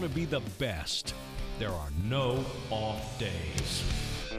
[0.00, 1.14] want to be the best,
[1.58, 3.84] there are no off days.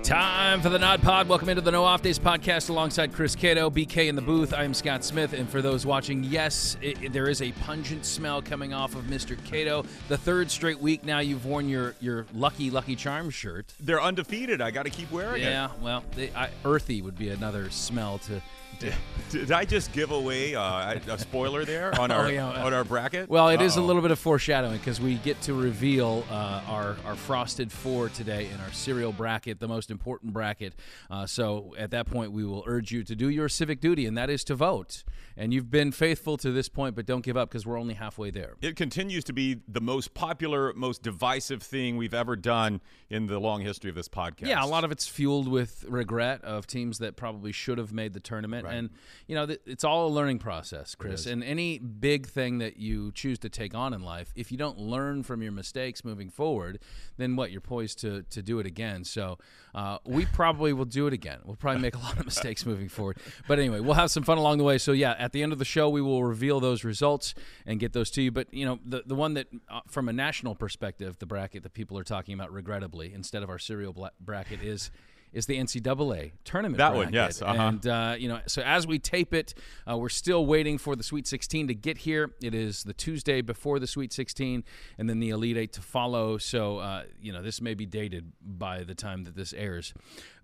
[0.02, 1.28] Time for the Nod Pod.
[1.30, 4.56] Welcome into the No Off Days podcast alongside Chris Cato, BK in the booth.
[4.56, 8.42] I am Scott Smith, and for those watching, yes, it, there is a pungent smell
[8.42, 9.38] coming off of Mr.
[9.46, 9.86] Cato.
[10.08, 13.72] The third straight week now you've worn your your Lucky Lucky Charm shirt.
[13.80, 14.62] They're undefeated.
[14.62, 15.46] I got to keep wearing it.
[15.46, 18.42] Yeah, well, they, I, earthy would be another smell to.
[18.88, 18.94] it.
[19.30, 22.66] Did I just give away uh, a spoiler there on our Oh, yeah.
[22.66, 23.30] on our bracket?
[23.30, 23.86] Well, it is a Uh-oh.
[23.86, 28.48] little bit of foreshadowing because we get to reveal uh, our our frosted four today
[28.54, 30.74] in our cereal bracket, the most important bracket.
[31.10, 34.18] Uh, so at that point, we will urge you to do your civic duty, and
[34.18, 35.04] that is to vote.
[35.42, 38.30] And you've been faithful to this point, but don't give up because we're only halfway
[38.30, 38.58] there.
[38.62, 43.40] It continues to be the most popular, most divisive thing we've ever done in the
[43.40, 44.46] long history of this podcast.
[44.46, 48.14] Yeah, a lot of it's fueled with regret of teams that probably should have made
[48.14, 48.92] the tournament, and
[49.26, 51.26] you know th- it's all a learning process, Chris.
[51.26, 54.78] And any big thing that you choose to take on in life, if you don't
[54.78, 56.78] learn from your mistakes moving forward,
[57.18, 59.04] then what you're poised to to do it again.
[59.06, 59.40] So
[59.74, 61.40] uh, we probably will do it again.
[61.44, 64.38] We'll probably make a lot of mistakes moving forward, but anyway, we'll have some fun
[64.38, 64.78] along the way.
[64.78, 67.34] So yeah, at the end of the show, we will reveal those results
[67.66, 68.32] and get those to you.
[68.32, 71.74] But you know, the the one that uh, from a national perspective, the bracket that
[71.74, 74.92] people are talking about, regrettably, instead of our cereal bla- bracket is.
[75.34, 77.56] Is the NCAA tournament That one, yes, uh-huh.
[77.58, 79.54] and uh, you know, so as we tape it,
[79.90, 82.32] uh, we're still waiting for the Sweet 16 to get here.
[82.44, 84.66] It is the Tuesday before the Sweet 16,
[84.98, 86.38] and then the Elite Eight to follow.
[86.38, 89.94] So uh, you know, this may be dated by the time that this airs,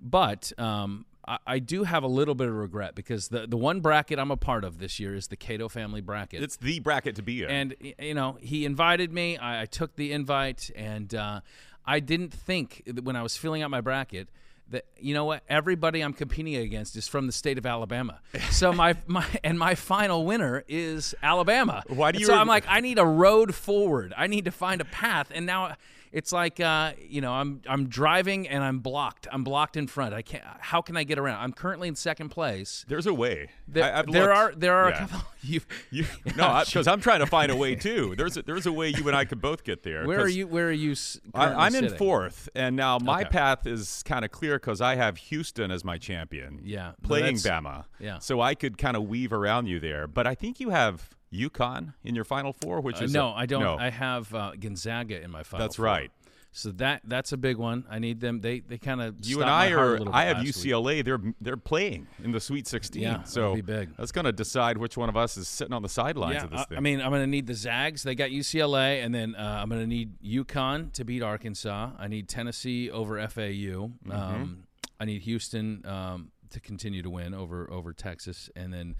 [0.01, 3.81] but um, I, I do have a little bit of regret because the the one
[3.81, 6.41] bracket I'm a part of this year is the Cato family bracket.
[6.41, 7.49] It's the bracket to be in.
[7.49, 9.37] And you know, he invited me.
[9.37, 11.41] I, I took the invite, and uh,
[11.85, 14.29] I didn't think when I was filling out my bracket
[14.69, 18.19] that you know what everybody I'm competing against is from the state of Alabama.
[18.51, 21.83] So my my and my final winner is Alabama.
[21.87, 24.13] Why do And you So re- I'm like, I need a road forward.
[24.17, 25.75] I need to find a path, and now.
[26.11, 29.27] It's like uh, you know, I'm I'm driving and I'm blocked.
[29.31, 30.13] I'm blocked in front.
[30.13, 30.43] I can't.
[30.59, 31.41] How can I get around?
[31.43, 32.85] I'm currently in second place.
[32.87, 33.49] There's a way.
[33.67, 34.95] There, I, there are there are Yeah.
[34.95, 35.27] a couple.
[35.41, 38.15] You, You, no, because I'm trying to find a way too.
[38.15, 40.05] There's a, there's a way you and I could both get there.
[40.05, 40.47] Where are you?
[40.47, 40.95] Where are you?
[41.33, 43.29] I, I'm in fourth, and now my Okay.
[43.29, 46.59] path is kind of clear because I have Houston as my champion.
[46.63, 47.85] Yeah, playing Bama.
[47.99, 48.19] yeah.
[48.19, 50.07] so I could kind of weave around you there.
[50.07, 53.41] But I think you have UConn in your final four, which Uh, is no, I
[53.41, 53.79] I don't.
[53.79, 55.65] I have uh, Gonzaga in my final.
[55.65, 55.85] That's four.
[55.85, 56.11] right.
[56.53, 57.85] So that that's a big one.
[57.87, 58.41] I need them.
[58.41, 59.99] They they kind of You and I are.
[60.11, 61.03] I have UCLA.
[61.05, 62.99] They're they're playing in the Sweet 16.
[62.99, 63.95] Yeah, so be big.
[63.95, 66.49] that's going to decide which one of us is sitting on the sidelines Yeah, of
[66.51, 66.77] this I, thing.
[66.79, 68.01] I mean, I'm going to need the Zags.
[68.01, 71.91] They got UCLA, and then uh, I'm going to need UConn to beat Arkansas.
[71.99, 73.43] I need Tennessee over FAU.
[73.43, 74.11] Mm-hmm.
[74.11, 74.63] Um,
[74.99, 78.95] I need Houston um, to continue to win over over Texas, and then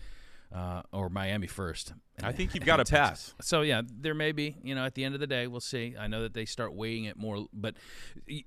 [0.53, 1.93] uh, or Miami first.
[2.23, 3.35] I think you've got to pass.
[3.41, 4.55] So yeah, there may be.
[4.63, 5.95] You know, at the end of the day, we'll see.
[5.99, 7.75] I know that they start weighing it more, but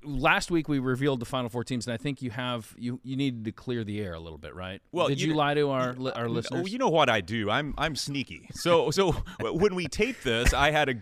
[0.03, 3.17] last week we revealed the final four teams, and I think you have you you
[3.17, 4.81] needed to clear the air a little bit, right?
[4.93, 6.63] Well, did you you, lie to our li- our listeners?
[6.65, 7.51] Oh, you know what I do?
[7.51, 8.49] I'm I'm sneaky.
[8.55, 10.95] So so when we taped this, I had a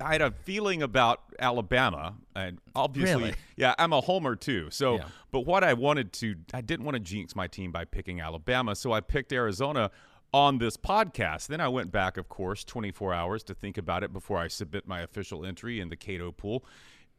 [0.00, 3.34] I had a feeling about Alabama, and obviously, Really?
[3.56, 4.70] yeah, I'm a homer too.
[4.70, 5.04] So, Yeah.
[5.30, 8.76] but what I wanted to, I didn't want to jinx my team by picking Alabama,
[8.76, 9.90] so I picked Arizona
[10.34, 11.46] on this podcast.
[11.46, 14.84] Then I went back, of course, 24 hours to think about it before I submit
[14.84, 16.64] my official entry in the Cato pool.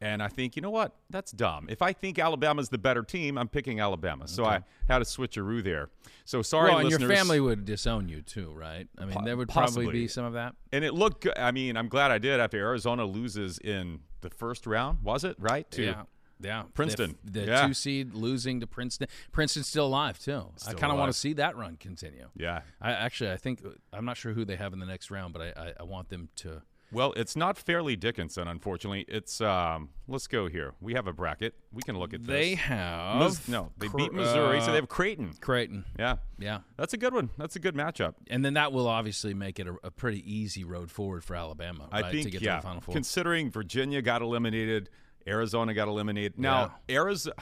[0.02, 0.94] And I think, you know what?
[1.09, 1.68] That's dumb.
[1.70, 4.28] If I think Alabama's the better team, I'm picking Alabama.
[4.28, 4.59] So I
[4.90, 5.88] had a switcheroo there.
[6.26, 7.08] So sorry, well, and listeners.
[7.09, 8.86] your family would disown you too, right?
[8.98, 9.86] I mean, Po- there would possibly.
[9.86, 10.53] probably be some of that.
[10.74, 11.38] And it looked good.
[11.38, 15.38] I mean, I'm glad I did after Arizona loses in the first round, was it?
[15.40, 15.72] Right?
[15.72, 16.03] To yeah.
[16.40, 17.16] Yeah, Princeton.
[17.23, 17.67] the, the Yeah.
[17.67, 19.08] two seed losing to Princeton.
[19.32, 20.52] Princeton's still alive too.
[20.67, 22.29] I kind of want to see that run continue.
[22.35, 22.61] Yeah.
[22.82, 23.61] I actually, I think
[23.93, 26.09] I'm not sure who they have in the next round, but I, I, I want
[26.09, 26.61] them to.
[26.91, 29.05] Well, it's not Fairleigh Dickinson, unfortunately.
[29.08, 30.73] It's um let's go here.
[30.79, 31.55] We have a bracket.
[31.73, 32.28] We can look at this.
[32.28, 35.34] They have Mis- no, they beat Missouri, so uh, they have Creighton.
[35.41, 35.84] Creighton.
[35.97, 36.17] Yeah.
[36.37, 37.29] Yeah, That's a good one.
[37.37, 38.14] That's a good matchup.
[38.29, 41.87] and then that will obviously make it a, a pretty easy road forward for Alabama.
[41.91, 42.55] I think to get yeah.
[42.55, 42.93] to the final four.
[42.93, 44.90] Considering Virginia got eliminated,
[45.27, 46.37] Arizona got eliminated.
[46.39, 47.35] Now, Arizona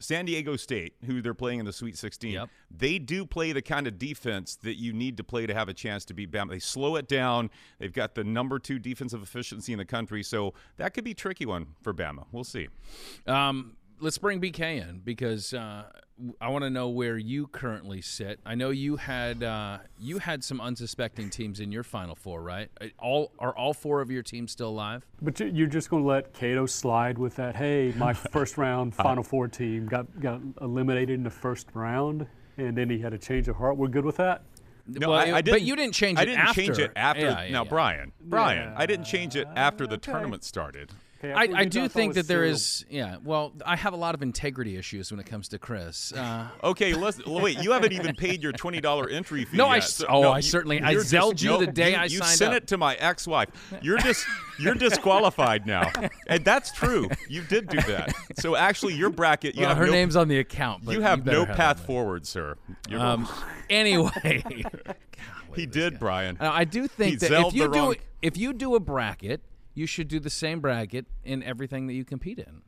[0.00, 2.48] San Diego State, who they're playing in the Sweet 16, Yep.
[2.70, 5.72] they do play the kind of defense that you need to play to have a
[5.72, 6.50] chance to beat Bama.
[6.50, 7.48] They slow it down.
[7.78, 11.14] They've got the number two defensive efficiency in the country, so that could be a
[11.14, 12.26] tricky one for Bama.
[12.32, 12.68] We'll see.
[13.26, 15.84] Um, let's bring BK in because uh,
[16.40, 18.40] I want to know where you currently sit.
[18.46, 22.68] I know you had uh, you had some unsuspecting teams in your Final Four, right?
[22.98, 25.04] All are all four of your teams still alive?
[25.22, 27.56] But you- you're just going to let Cato slide with that?
[27.56, 32.26] Hey, my first round Final Four team got got eliminated in the first round,
[32.56, 33.76] and then he had a change of heart.
[33.76, 34.42] We're good with that.
[34.86, 36.28] No, Well, I, it- I but didn't, you didn't change it.
[36.28, 36.30] After.
[36.40, 37.22] I didn't change it after.
[37.22, 37.68] Yeah, yeah, now, yeah.
[37.70, 40.12] Brian, Brian, I didn't change it after the okay.
[40.12, 40.90] tournament started.
[41.24, 43.16] Okay, I, thought I do think that there is, yeah.
[43.22, 46.12] Well, I have a lot of integrity issues when it comes to Chris.
[46.12, 47.58] Uh, Okay, let's wait.
[47.62, 49.56] You haven't even paid your twenty dollar entry fee.
[49.56, 49.84] No, I yet.
[49.84, 52.38] s- oh, I certainly- I you're zelled you no, the day you, I you signed
[52.38, 52.62] sent up.
[52.62, 53.48] it to my ex-wife.
[53.82, 54.24] You're dis,
[54.58, 55.90] you're disqualified now,
[56.26, 57.08] and that's true.
[57.28, 58.12] You did do that.
[58.38, 61.00] So actually, your bracket, you well, have her no, name's on the account, but you
[61.00, 62.56] have better no have path forward, sir.
[62.88, 63.28] You're- Um,
[63.70, 64.42] anyway,
[65.54, 66.36] he did, Brian.
[66.40, 69.42] Uh, I do He think that if you do wrong- if you do a bracket,
[69.74, 72.62] you should do the same bracket in everything that you compete in.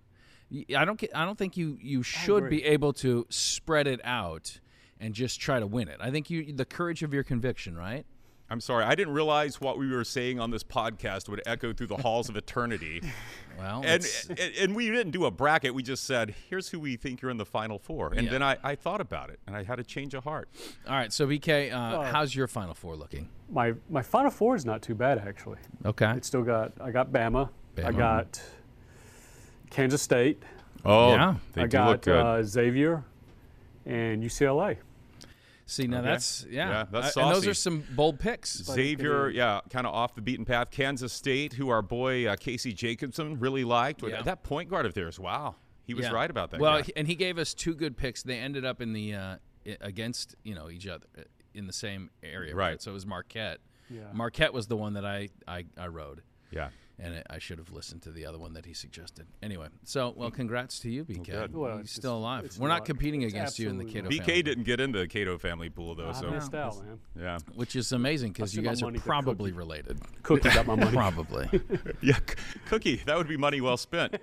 [0.77, 4.61] I don't get, I don't think you you should be able to spread it out
[5.01, 5.97] and just try to win it.
[6.01, 8.07] I think you the courage of your conviction, right?
[8.49, 11.89] I'm sorry, I didn't realize what we were saying on this podcast would echo through
[11.89, 13.03] the halls of eternity.
[13.59, 15.73] Well, And, and and we didn't do a bracket.
[15.75, 18.13] We just said, "Here's who we think you're in the final four.
[18.13, 18.33] And Yeah.
[18.33, 20.51] then I, I thought about it, and I had a change of heart.
[20.87, 21.11] all right.
[21.11, 23.31] So BK, uh, how's your final four looking?
[23.49, 25.57] My my Final Four is not too bad actually.
[25.87, 26.11] Okay.
[26.19, 27.49] It's still got I got Bama,
[27.83, 28.39] I got
[29.71, 30.43] Kansas State,
[30.85, 31.37] Oh, Yeah.
[31.55, 32.17] they I do look got good.
[32.27, 33.05] uh, Xavier,
[33.87, 34.77] and UCLA.
[35.69, 36.09] See now Okay.
[36.11, 38.63] that's yeah, Yeah, that's Uh, and those are some bold picks.
[38.63, 40.71] Xavier, yeah, kind of off the beaten path.
[40.71, 44.03] Kansas State, who our boy uh, Casey Jacobsen really liked.
[44.03, 44.23] Yeah.
[44.23, 46.13] That point guard of theirs, wow, he was Yeah.
[46.13, 46.61] right about that.
[46.61, 46.83] Well, guy.
[46.83, 48.23] he- and he gave us two good picks.
[48.23, 49.37] They ended up in the uh,
[49.81, 51.23] against you know each other uh,
[51.53, 52.81] in the same area, Right.
[52.81, 53.59] So it was Marquette.
[53.91, 54.03] Yeah.
[54.13, 56.23] Marquette was the one that I I, I rode,
[56.53, 56.69] yeah.
[56.99, 59.27] And I- I should have listened to the other one that he suggested.
[59.43, 60.35] Anyway, so well, mm.
[60.35, 61.25] congrats to you, BK.
[61.25, 61.55] good.
[61.55, 62.51] Well, He's still alive.
[62.59, 65.07] We're not not- competing against you in the Cato BK family, didn't get into the
[65.09, 66.99] Cato family pool though, I so missed out, man.
[67.19, 69.59] yeah, which is amazing because you guys are probably Cookie.
[69.59, 70.01] related.
[70.23, 70.91] Cookie got my money.
[70.97, 71.49] Probably.
[72.03, 72.17] yeah.
[72.17, 72.35] C-
[72.67, 74.17] Cookie, that would be money well spent.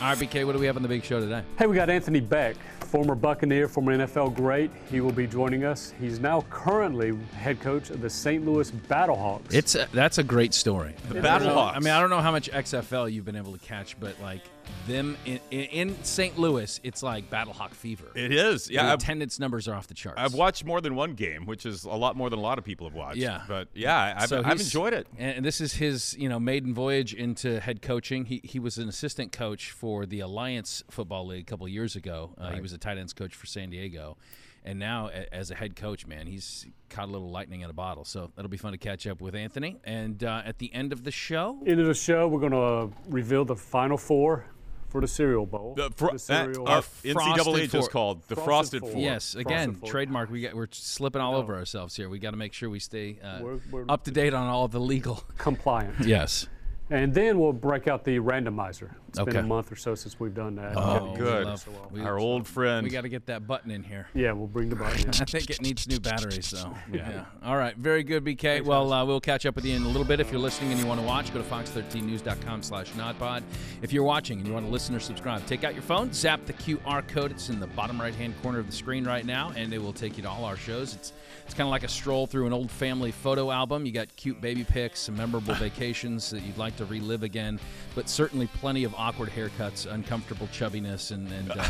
[0.00, 0.46] All right, BK.
[0.46, 1.42] What do we have on the big show today?
[1.58, 4.70] Hey, we got Anthony Becht, former Buccaneer, former NFL great.
[4.90, 5.92] He will be joining us.
[6.00, 8.46] He's now currently head coach of the St.
[8.46, 9.52] Louis Battlehawks.
[9.52, 10.94] It's a, that's a great story.
[11.10, 11.76] The I Battlehawks.
[11.76, 14.40] I mean, I don't know how much XFL you've been able to catch, but like
[14.86, 16.38] them in, in, in St.
[16.38, 18.06] Louis, it's like Battlehawk fever.
[18.14, 18.92] It is, yeah.
[18.92, 20.18] I've, attendance numbers are off the charts.
[20.18, 22.64] I've watched more than one game, which is a lot more than a lot of
[22.64, 23.18] people have watched.
[23.18, 23.42] Yeah.
[23.46, 25.06] but yeah, I've, So I've enjoyed it.
[25.18, 28.24] and and this is his, you know, maiden voyage into head coaching.
[28.24, 31.96] He he was an assistant coach for the Alliance Football League a couple of years
[31.96, 32.30] ago.
[32.38, 34.16] Uh, He was a tight ends coach for San Diego,
[34.64, 37.72] and now a- as a head coach, man, he's caught a little lightning in a
[37.74, 38.04] bottle.
[38.04, 39.76] So that'll be fun to catch up with Anthony.
[39.84, 42.94] And uh, at the end of the show, End of the show, we're going to
[43.08, 44.44] reveal the final four
[44.88, 45.74] for the Cereal Bowl.
[45.76, 46.20] The, fro- The that,
[46.54, 48.90] cereal- our Frosted NCAA just called the Frosted Frosted Four.
[48.90, 49.00] Four.
[49.00, 49.88] Yes, Frosted again, Four.
[49.88, 50.30] trademark.
[50.30, 52.08] We got we're slipping all over ourselves here.
[52.08, 54.64] We got to make sure we stay uh, We're- we're- up to date on all
[54.64, 55.22] of the legal.
[55.38, 55.94] compliant.
[56.04, 56.48] Yes.
[56.92, 58.90] And then we'll break out the randomizer.
[59.08, 59.32] It's Okay.
[59.32, 60.76] been a month or so since we've done that.
[60.76, 61.44] Oh, good.
[61.46, 62.82] we love- we- Our old friend.
[62.84, 64.08] We got to get that button in here.
[64.14, 65.08] Yeah, we'll bring the button in.
[65.20, 66.74] I think it needs new batteries, though.
[66.92, 67.24] yeah.
[67.44, 68.64] All right, very good, BK.
[68.64, 70.20] well, uh, we'll catch up with you in a little bit.
[70.20, 73.42] If you're listening and you want to watch, go to fox13news.com slash nodpod.
[73.82, 76.44] If you're watching and you want to listen or subscribe, take out your phone, zap
[76.46, 77.30] the QR code.
[77.30, 80.16] It's in the bottom right-hand corner of the screen right now, and it will take
[80.16, 80.94] you to all our shows.
[80.94, 81.12] It's
[81.50, 83.84] it's kind of like a stroll through an old family photo album.
[83.84, 87.58] You got cute baby pics, some memorable vacations that you'd like to relive again,
[87.96, 91.50] but certainly plenty of awkward haircuts, uncomfortable chubbiness, and and.
[91.60, 91.68] Uh,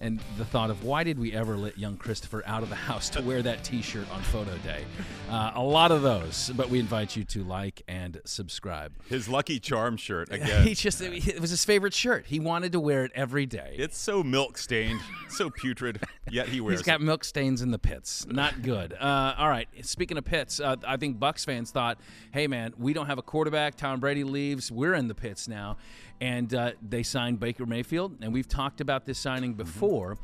[0.00, 3.10] and the thought of why did we ever let young Christopher out of the house
[3.10, 4.84] to wear that T-shirt on photo day?
[5.28, 8.92] Uh, a lot of those, but we invite you to like and subscribe.
[9.08, 10.62] His Lucky Charm shirt again.
[10.66, 12.26] he just it was his favorite shirt.
[12.26, 13.74] He wanted to wear it every day.
[13.78, 17.04] it's so milk stained, so putrid, yet he wears He's got it.
[17.04, 18.26] milk stains in the pits.
[18.26, 18.92] Not good.
[18.94, 19.68] Uh, all right.
[19.82, 21.98] Speaking of pits, uh, I think Bucs fans thought,
[22.32, 23.76] "Hey, man, we don't have a quarterback.
[23.76, 24.72] Tom Brady leaves.
[24.72, 25.76] We're in the pits now."
[26.20, 30.18] And uh, they signed Baker Mayfield, and we've talked about this signing before.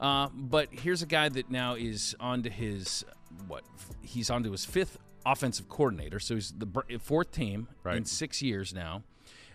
[0.00, 3.04] Uh, but here's a guy that now is on to his
[3.46, 3.62] what?
[4.00, 6.18] He's on to his fifth offensive coordinator.
[6.18, 6.66] So he's the
[7.00, 9.02] fourth team in six years now.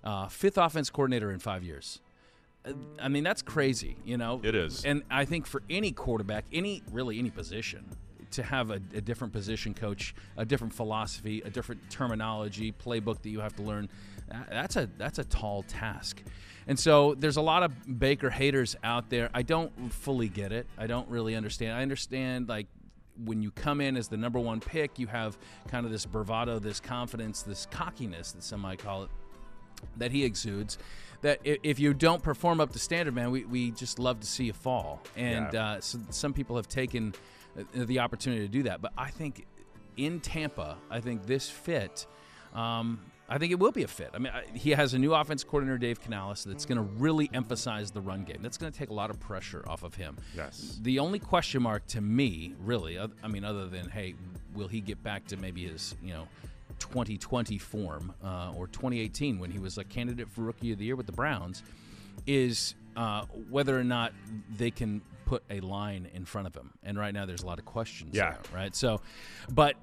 [0.04, 2.00] Uh, fifth offense coordinator in five years.
[2.66, 4.40] Uh, I mean, that's crazy, you know.
[4.44, 4.86] It is.
[4.86, 7.86] And I think for any quarterback, any really any position,
[8.32, 13.30] to have a, a different position coach, a different philosophy, a different terminology, playbook that
[13.30, 13.90] you have to learn,
[14.50, 16.22] that's a that's a tall task.
[16.68, 19.30] And so there's a lot of Baker haters out there.
[19.34, 20.68] I don't fully get it.
[20.78, 21.78] I don't really understand.
[21.78, 22.68] I understand like
[23.24, 25.38] when you come in as the number one pick, you have
[25.70, 29.10] kind of this bravado, this confidence, this cockiness that some might call it,
[29.98, 30.78] that he exudes.
[31.22, 34.46] That if you don't perform up to standard, man, we, we just love to see
[34.46, 35.02] you fall.
[35.16, 35.66] And yeah.
[35.66, 37.16] uh, so some people have taken
[37.58, 38.82] uh, the opportunity to do that.
[38.82, 39.48] But I think
[39.96, 42.06] in Tampa, I think this fit.
[42.54, 44.12] Um, I think it will be a fit.
[44.14, 47.92] I mean, he has a new offense coordinator, Dave Canales, that's going to really emphasize
[47.92, 48.38] the run game.
[48.42, 50.18] That's going to take a lot of pressure off of him.
[50.36, 50.80] Yes.
[50.82, 54.16] The only question mark to me, really, I mean, other than hey,
[54.54, 56.28] will he get back to maybe his you know
[56.80, 60.96] 2020 form uh, or 2018 when he was a candidate for Rookie of the Year
[60.96, 61.64] with the Browns,
[62.26, 64.14] is uh, whether or not
[64.58, 66.72] they can put a line in front of him.
[66.84, 68.16] And right now, there's a lot of questions.
[68.16, 68.32] Yeah.
[68.32, 68.76] There, right.
[68.76, 69.02] So,
[69.52, 69.76] but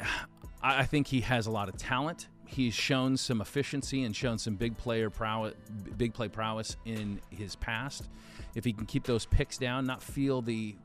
[0.63, 4.55] I think he has a lot of talent he's shown some efficiency and shown some
[4.55, 5.55] big player prowess,
[5.97, 8.09] big play prowess in his past.
[8.55, 10.77] If he can keep those picks down, not feel the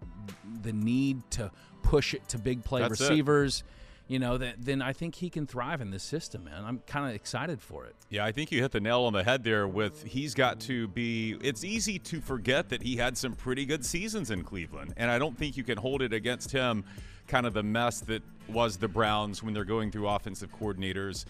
[0.61, 1.51] the need to
[1.83, 3.59] push it to big play That's receivers.
[3.59, 3.73] It.
[4.11, 6.65] You know, that, then I think he can thrive in this system, man.
[6.65, 7.95] I'm kind of excited for it.
[8.09, 10.87] Yeah, I think you hit the nail on the head there with he's got to
[10.87, 11.37] be.
[11.43, 15.19] It's easy to forget that he had some pretty good seasons in Cleveland, and I
[15.19, 16.85] don't think you can hold it against him
[17.27, 21.25] kind of the mess that was the Browns when they're going through offensive coordinators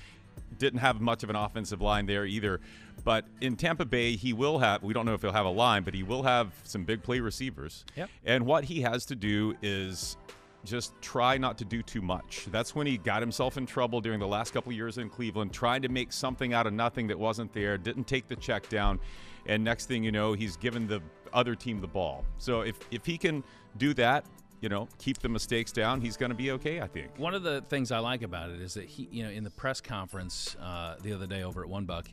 [0.58, 2.60] didn't have much of an offensive line there either.
[3.04, 5.84] But in Tampa Bay, he will have, we don't know if he'll have a line,
[5.84, 7.86] but he will have some big play receivers.
[7.96, 8.10] Yep.
[8.26, 10.18] And what he has to do is
[10.66, 12.48] just try not to do too much.
[12.52, 15.54] That's when he got himself in trouble during the last couple of years in Cleveland,
[15.54, 19.00] trying to make something out of nothing that wasn't there, didn't take the check down.
[19.46, 21.02] And next thing you know, he's given the
[21.32, 22.26] other team the ball.
[22.38, 23.44] So if, if he can
[23.78, 24.26] do that,
[24.62, 27.18] you know, keep the mistakes down, he's going to be okay, I think.
[27.18, 29.52] One of the things I like about it is that he, you know, in the
[29.52, 32.08] press conference uh, the other day over at One Buc,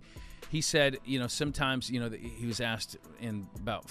[0.49, 3.87] he said, you know, sometimes, you know, he was asked in about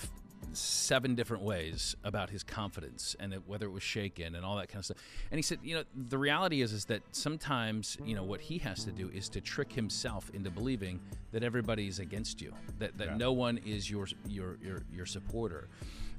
[0.53, 4.79] seven different ways about his confidence and whether it was shaken and all that kind
[4.79, 4.97] of stuff.
[5.31, 8.57] And he said, you know, the reality is is that sometimes, you know, what he
[8.59, 12.97] has to do is to trick himself into believing that everybody is against you, that
[12.97, 13.17] that yeah.
[13.17, 15.67] no one is your your your your supporter,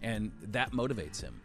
[0.02, 1.40] and that motivates him.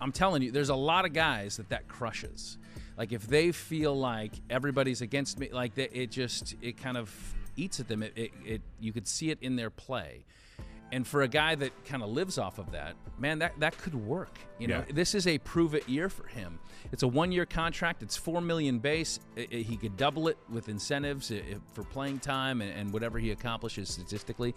[0.00, 2.58] I'm telling you, there's a lot of guys that that crushes.
[2.96, 7.14] Like if they feel like everybody's against me, like that, it just it kind of
[7.56, 8.02] eats at them.
[8.02, 10.24] It, it, it you could see it in their play.
[10.90, 13.94] And for a guy that kind of lives off of that, man, that, that could
[13.94, 14.38] work.
[14.58, 14.94] You know, yeah.
[14.94, 16.58] this is a prove it year for him.
[16.92, 18.02] It's a one year contract.
[18.02, 19.20] It's four million base.
[19.36, 21.30] It, it, he could double it with incentives
[21.74, 24.54] for playing time and, and whatever he accomplishes statistically.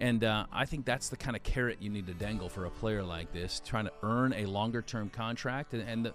[0.00, 2.70] And uh, I think that's the kind of carrot you need to dangle for a
[2.70, 5.74] player like this, trying to earn a longer term contract.
[5.74, 6.14] And, and the,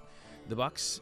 [0.50, 1.02] the Bucs,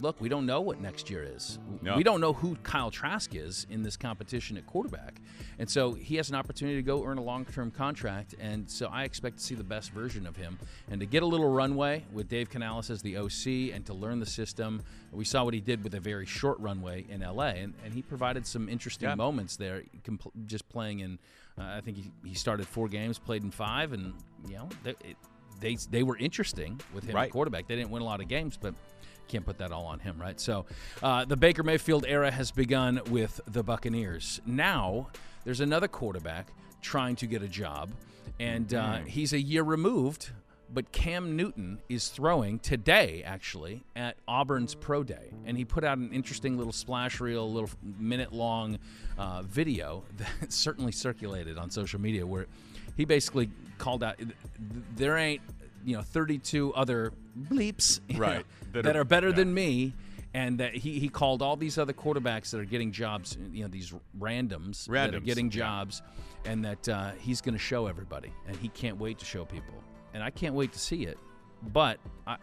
[0.00, 1.58] look, we don't know what next year is.
[1.82, 1.96] No.
[1.96, 5.20] We don't know who Kyle Trask is in this competition at quarterback.
[5.58, 8.34] And so he has an opportunity to go earn a long term contract.
[8.40, 10.58] And so I expect to see the best version of him.
[10.90, 14.18] And to get a little runway with Dave Canales as the OC and to learn
[14.18, 17.48] the system, we saw what he did with a very short runway in LA.
[17.48, 19.14] And, and he provided some interesting yeah.
[19.14, 19.82] moments there,
[20.46, 21.18] just playing in
[21.58, 24.14] uh, I think he, he started four games, played in five, and
[24.48, 25.16] you know they it,
[25.60, 27.26] they, they were interesting with him right.
[27.26, 27.68] at quarterback.
[27.68, 28.74] They didn't win a lot of games, but
[29.28, 30.38] can't put that all on him, right?
[30.38, 30.66] So
[31.02, 34.40] uh, the Baker Mayfield era has begun with the Buccaneers.
[34.44, 35.08] Now
[35.44, 36.48] there's another quarterback
[36.82, 37.90] trying to get a job,
[38.38, 39.06] and uh, mm.
[39.06, 40.30] he's a year removed
[40.74, 45.30] but Cam Newton is throwing today, actually, at Auburn's Pro Day.
[45.46, 48.78] And he put out an interesting little splash reel, little minute long
[49.16, 52.46] uh, video that certainly circulated on social media where
[52.96, 54.20] he basically called out
[54.96, 55.40] there ain't,
[55.84, 58.38] you know, 32 other bleeps right.
[58.38, 59.36] know, that, that, are, are better yeah.
[59.36, 59.94] than me
[60.32, 63.68] and that he, he called all these other quarterbacks that are getting jobs, you know,
[63.68, 66.02] these randoms, randoms that are getting jobs,
[66.44, 69.74] and that uh, he's going to show everybody, and he can't wait to show people
[70.14, 71.18] and I can't wait to see it.
[71.62, 72.36] But I,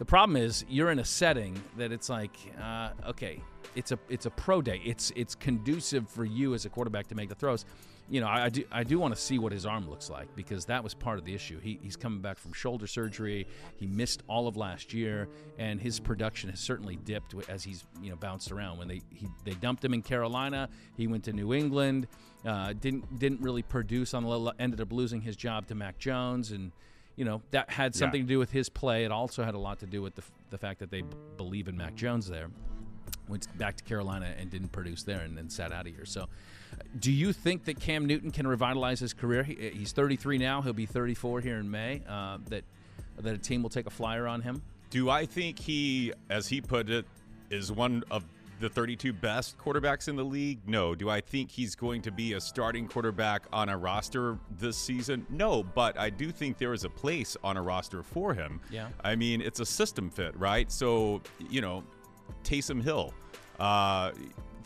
[0.00, 3.38] the problem is, you're in a setting that it's like, uh, okay,
[3.74, 4.80] it's a it's a pro day.
[4.82, 7.66] It's it's conducive for you as a quarterback to make the throws.
[8.08, 10.34] You know, I, I do I do want to see what his arm looks like
[10.34, 11.60] because that was part of the issue.
[11.60, 13.46] He, he's coming back from shoulder surgery.
[13.76, 15.28] He missed all of last year,
[15.58, 18.78] and his production has certainly dipped as he's you know bounced around.
[18.78, 22.08] When they he, they dumped him in Carolina, he went to New England.
[22.46, 26.52] Uh, didn't didn't really produce on the ended up losing his job to Mac Jones
[26.52, 26.72] and
[27.20, 28.26] you know that had something yeah.
[28.26, 29.04] to do with his play.
[29.04, 31.68] It also had a lot to do with the, the fact that they b- believe
[31.68, 32.48] in Mac Jones there.
[33.28, 36.06] Went back to Carolina and didn't produce there, and then sat out of here.
[36.06, 36.28] So,
[36.98, 39.42] do you think that Cam Newton can revitalize his career?
[39.42, 40.62] He, he's 33 now.
[40.62, 42.00] He'll be 34 here in May.
[42.08, 42.64] Uh, that
[43.18, 44.62] that a team will take a flyer on him.
[44.88, 47.04] Do I think he, as he put it,
[47.50, 48.24] is one of
[48.60, 50.60] the 32 best quarterbacks in the league?
[50.68, 50.94] No.
[50.94, 55.26] Do I think he's going to be a starting quarterback on a roster this season?
[55.30, 58.60] No, but I do think there is a place on a roster for him.
[58.70, 58.88] Yeah.
[59.02, 60.70] I mean, it's a system fit, right?
[60.70, 61.82] So, you know,
[62.44, 63.12] Taysom Hill.
[63.58, 64.12] Uh,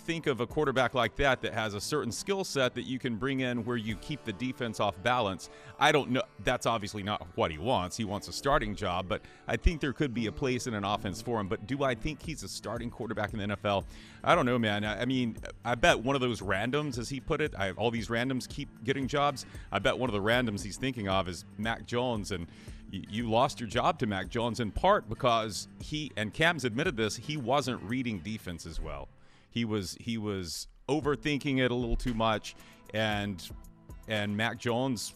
[0.04, 3.16] think of a quarterback like that that has a certain skill set that you can
[3.16, 5.48] bring in where you keep the defense off balance.
[5.78, 6.22] I don't know.
[6.44, 7.96] That's obviously not what he wants.
[7.96, 10.84] He wants a starting job, but I think there could be a place in an
[10.84, 11.48] offense for him.
[11.48, 13.84] But do I think he's a starting quarterback in the NFL?
[14.22, 14.84] I don't know, man.
[14.84, 18.08] I mean, I bet one of those randoms, as he put it, I, all these
[18.08, 19.46] randoms keep getting jobs.
[19.72, 22.30] I bet one of the randoms he's thinking of is Mac Jones.
[22.30, 22.46] And
[22.90, 27.16] you lost your job to Mac Jones in part because he, and Cam's admitted this,
[27.16, 29.08] he wasn't reading defense as well.
[29.54, 32.56] He was he was overthinking it a little too much,
[32.92, 33.48] and
[34.08, 35.14] and Mac Jones,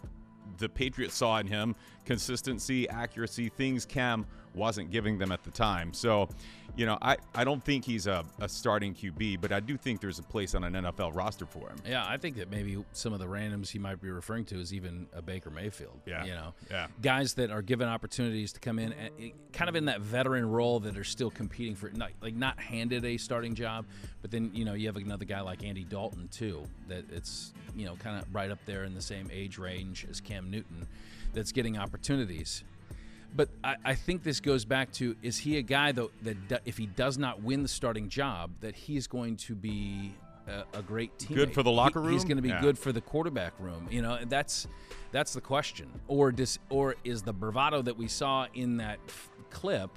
[0.59, 5.92] the Patriots saw in him consistency, accuracy, things Cam wasn't giving them at the time.
[5.92, 6.28] So,
[6.78, 10.00] you know, I, I don't think he's a, a starting QB, but I do think
[10.00, 11.76] there's a place on an NFL roster for him.
[11.85, 14.73] Yeah, I think that maybe some of the randoms he might be referring to is
[14.73, 15.99] even a Baker Mayfield.
[16.06, 16.25] Yeah.
[16.25, 16.87] You know, Yeah.
[17.02, 20.49] guys that are given opportunities to come in and eh, kind of in that veteran
[20.49, 23.85] role that are still competing for, not, like not handed a starting job,
[24.23, 27.87] but then, you know, you have another guy like Andy Dalton, too, that it's, you
[27.87, 30.87] know, kind of right up there in the same age range as Cam Newton
[31.35, 32.62] that's getting opportunities.
[33.35, 36.76] But I, I think this goes back to is he a guy though that if
[36.78, 40.14] he does not win the starting job that he's going to be
[40.47, 41.35] a, a great teammate.
[41.35, 42.61] Good for the locker He- he's going to be Yeah.
[42.61, 43.87] good for the quarterback room.
[43.90, 44.66] You know, that's
[45.12, 45.88] that's the question.
[46.08, 49.90] Or does or is the bravado that we saw in that f- clip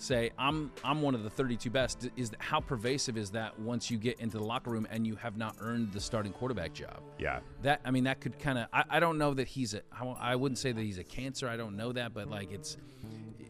[0.00, 2.08] say I'm I'm one of the 32 best?
[2.16, 5.36] Is how pervasive is that once you get into the locker room and you have
[5.36, 7.00] not earned the starting quarterback job?
[7.18, 7.40] Yeah.
[7.62, 8.66] That I mean, that could kind of.
[8.72, 9.82] I, I don't know that he's a.
[10.20, 11.48] I, wouldn't say that he's a cancer.
[11.48, 12.76] I don't know that, but like it's.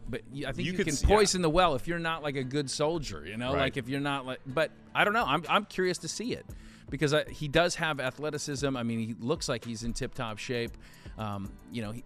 [0.09, 1.07] But I think You you, could can s- yeah.
[1.07, 3.23] poison the well if you're not like a good soldier.
[3.27, 3.59] You know, Right.
[3.61, 4.39] like if you're not like.
[4.47, 5.25] But I don't know.
[5.25, 6.45] I'm I'm curious to see it
[6.89, 8.75] because I, he does have athleticism.
[8.75, 10.71] I mean, he looks like he's in tip top shape.
[11.19, 12.03] Um, you know, he,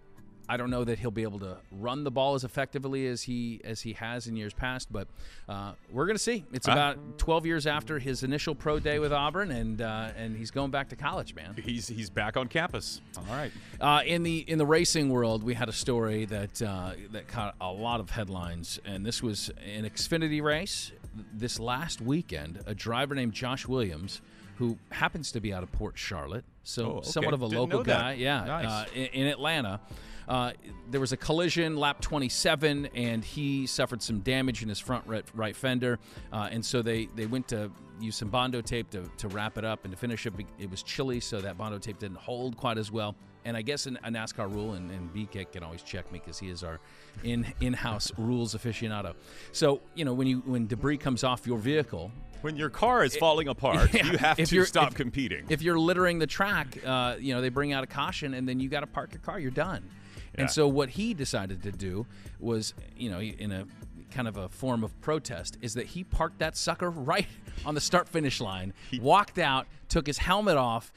[0.50, 3.62] I don't know that he'll be able to run the ball as effectively as he
[3.64, 5.08] as he has in years past, but
[5.48, 6.44] uh, we're going to see.
[6.52, 10.36] It's Uh, about 12 years after his initial pro day with Auburn, and uh, and
[10.36, 11.56] he's going back to college, man.
[11.64, 13.00] He's he's back on campus.
[13.18, 13.52] All right.
[13.80, 17.56] Uh, in the in the racing world, we had a story that uh, that caught
[17.62, 20.92] a lot of headlines, and this was an Xfinity race
[21.34, 22.60] this last weekend.
[22.66, 24.20] A driver named Josh Williams,
[24.58, 27.10] who happens to be out of Port Charlotte, so Oh, okay.
[27.10, 28.66] somewhat of a Didn't local guy, yeah, Nice.
[28.66, 29.80] uh, in, in Atlanta.
[30.28, 30.52] Uh,
[30.90, 35.26] there was a collision, lap 27, and he suffered some damage in his front right,
[35.34, 36.00] right fender.
[36.32, 39.66] Uh, and so they, they went to use some Bondo tape to, to wrap it
[39.66, 40.34] up and to finish it.
[40.60, 43.16] It was chilly, so that Bondo tape didn't hold quite as well.
[43.46, 46.40] And I guess an, a NASCAR rule, and, and BK can always check me because
[46.40, 46.80] he is our
[47.26, 49.16] in in house rules aficionado.
[49.52, 52.10] So you know when you when debris comes off your vehicle,
[52.42, 55.46] When your car is falling apart, yeah, you have if to stop if- competing.
[55.50, 58.62] if you're littering the track, uh, you know they bring out a caution, and then
[58.62, 59.38] you got to park your car.
[59.42, 59.90] You're done.
[60.36, 60.42] Yeah.
[60.42, 62.06] And so what he decided to do
[62.40, 63.66] was, you know, in a
[64.12, 67.28] kind of a form of protest, is that he parked that sucker right
[67.66, 70.92] on the start finish line, walked out, took his helmet off.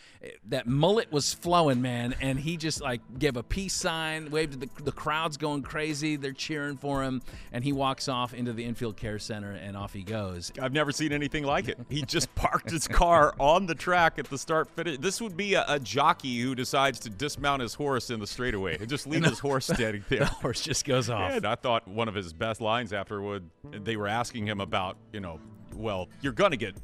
[0.49, 4.59] That mullet was flowing, man, and he just like gave a peace sign, waved to
[4.59, 6.17] the, the crowd's going crazy.
[6.17, 9.93] They're cheering for him, and he walks off into the infield care center, and off
[9.93, 10.51] he goes.
[10.61, 11.79] I've never seen anything like it.
[11.91, 14.99] He just parked his car on the track at the start finish.
[14.99, 18.79] This would be a, a jockey who decides to dismount his horse in the straightaway
[18.79, 20.21] and just leave his horse standing there.
[20.21, 21.33] The horse just goes off.
[21.33, 25.21] And I thought one of his best lines afterward, they were asking him about, you
[25.21, 25.39] know,
[25.77, 26.75] well, you're going to get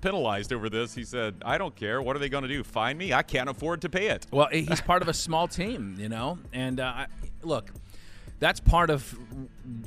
[0.00, 0.94] penalized over this.
[0.94, 2.00] He said, I don't care.
[2.00, 2.62] What are they going to do?
[2.64, 3.12] Fine me?
[3.12, 4.26] I can't afford to pay it.
[4.30, 6.38] Well, he's part of a small team, you know.
[6.52, 7.06] And uh,
[7.42, 7.70] look,
[8.38, 9.14] that's part of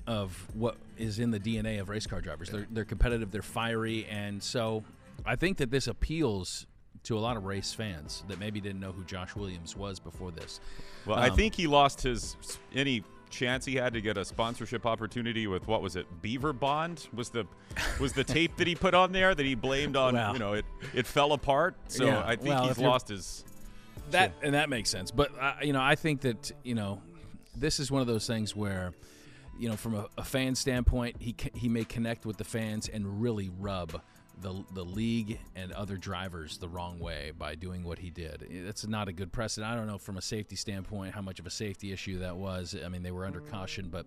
[0.07, 2.49] of what is in the DNA of race car drivers.
[2.49, 4.83] They're they're competitive, they're fiery, and so
[5.25, 6.67] I think that this appeals
[7.03, 10.31] to a lot of race fans that maybe didn't know who Josh Williams was before
[10.31, 10.61] this.
[11.05, 12.37] Well, I Um, think he lost his
[12.73, 16.05] any chance he had to get a sponsorship opportunity with what was it?
[16.21, 17.45] Beaver Bond was the
[17.99, 20.15] was the tape that he put on there that he blamed on.
[20.33, 21.75] You know, it it fell apart.
[21.87, 23.43] So Yeah, I think well, he's lost his.
[24.11, 25.11] that and that makes sense.
[25.11, 27.01] But uh, you know, I think that you know,
[27.55, 28.93] this is one of those things where,
[29.59, 33.21] you know, from a, a fan standpoint, he he may connect with the fans and
[33.21, 34.01] really rub
[34.41, 38.45] the the league and other drivers the wrong way by doing what he did.
[38.49, 39.71] It's not a good precedent.
[39.71, 42.75] I don't know from a safety standpoint how much of a safety issue that was.
[42.83, 44.05] I mean, they were under caution, but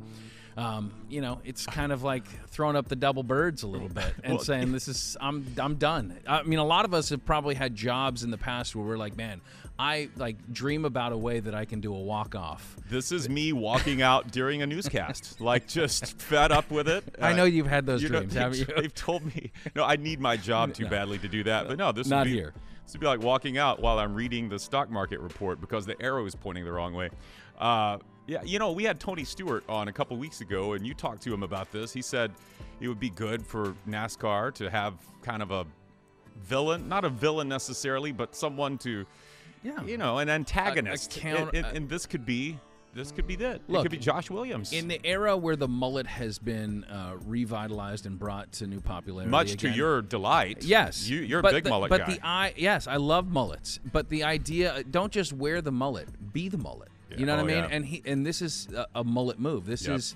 [0.57, 4.13] um, you know, it's kind of like throwing up the double birds a little bit
[4.25, 6.19] and Well, saying this is I'm I'm done.
[6.27, 8.97] I mean, a lot of us have probably had jobs in the past where we're
[8.99, 9.41] like, man,
[9.79, 12.77] I like dream about a way that I can do a walk off.
[12.89, 17.05] This is me walking out during a newscast, like just fed up with it.
[17.21, 18.67] I Uh, know you've had those know, dreams, they've, haven't you?
[18.77, 21.69] They've told me, no, I need need my job too badly to do that.
[21.69, 22.53] But no, this not would be, here.
[22.85, 26.01] This would be like walking out while I'm reading the stock market report because the
[26.03, 27.11] arrow is pointing the wrong way.
[27.59, 30.95] Uh, yeah, you know, we had Tony Stewart on a couple weeks ago, and you
[30.95, 31.93] talked to him about this.
[31.93, 32.33] He said
[32.81, 35.65] it would be good for NASCAR to have kind of a
[36.43, 39.07] villain, not a villain necessarily, but someone to,
[39.63, 39.83] Yeah.
[39.85, 41.17] you know, an antagonist.
[41.17, 42.59] A- a count- and, and- and this could be,
[42.97, 43.57] this could be that.
[43.57, 44.73] it Look, could be Josh Williams.
[44.73, 49.31] In the era where the mullet has been uh, revitalized and brought to new popularity,
[49.31, 50.65] Much again, to your delight.
[50.65, 52.15] Yes, You, you're but a big the, mullet but guy.
[52.15, 53.79] the I yes, I love mullets.
[53.93, 56.89] But the idea, don't just wear the mullet, be the mullet.
[57.11, 57.19] Yeah.
[57.19, 57.65] You know what Oh, I mean?
[57.65, 57.69] yeah.
[57.77, 59.67] And he and this is a, a mullet move.
[59.67, 59.97] This Yep.
[59.97, 60.15] is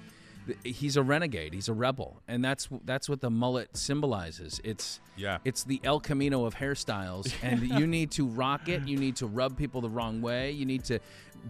[0.64, 1.52] he's a renegade.
[1.54, 4.60] He's a rebel, and that's that's what the mullet symbolizes.
[4.64, 5.38] It's Yeah.
[5.44, 8.88] it's the El Camino of hairstyles, and you need to rock it.
[8.88, 10.50] You need to rub people the wrong way.
[10.50, 10.98] You need to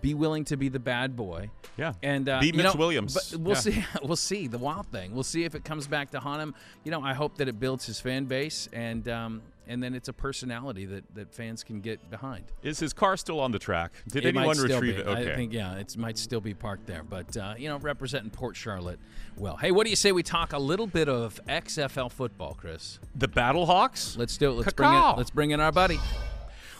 [0.01, 1.51] be willing to be the bad boy.
[1.77, 1.95] Yeah.
[2.03, 3.15] and uh, Be Mitch know, Williams.
[3.15, 3.61] But we'll Yeah.
[3.61, 3.85] see.
[4.05, 5.13] We'll see the wild thing.
[5.15, 6.55] We'll see if it comes back to haunt him.
[6.85, 10.09] You know, I hope that it builds his fan base, and um, and then it's
[10.09, 12.45] a personality that, that fans can get behind.
[12.63, 13.93] Is his car still on the track?
[14.09, 15.01] Did It anyone retrieve be.
[15.03, 15.07] it?
[15.07, 15.33] Okay.
[15.33, 18.57] I think yeah, it might still be parked there, but uh, you know, representing Port
[18.57, 18.99] Charlotte.
[19.37, 22.99] Well, hey, what do you say we talk a little bit of XFL football, Chris?
[23.15, 24.17] the Battle Hawks?
[24.17, 24.55] Let's do it.
[24.55, 25.17] Let's bring in.
[25.17, 25.99] Let's bring in our buddy.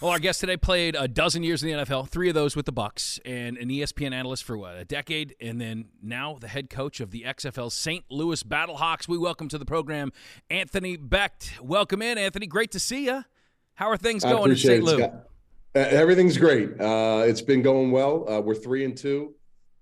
[0.01, 2.65] Well, our guest today played a dozen years in the NFL, three of those with
[2.65, 6.71] the Bucs, and an ESPN analyst for what a decade, and then now the head
[6.71, 8.03] coach of the XFL St.
[8.09, 9.09] Louis Battlehawks.
[9.09, 10.11] We welcome to the program
[10.49, 11.61] Anthony Becht.
[11.61, 12.47] Welcome in, Anthony.
[12.47, 13.27] Great to see you.
[13.75, 14.83] How are things going in St.
[14.83, 15.03] Louis?
[15.03, 15.27] Scott.
[15.75, 16.81] Everything's great.
[16.81, 18.27] Uh, it's been going well.
[18.27, 19.35] Uh, we're three and two.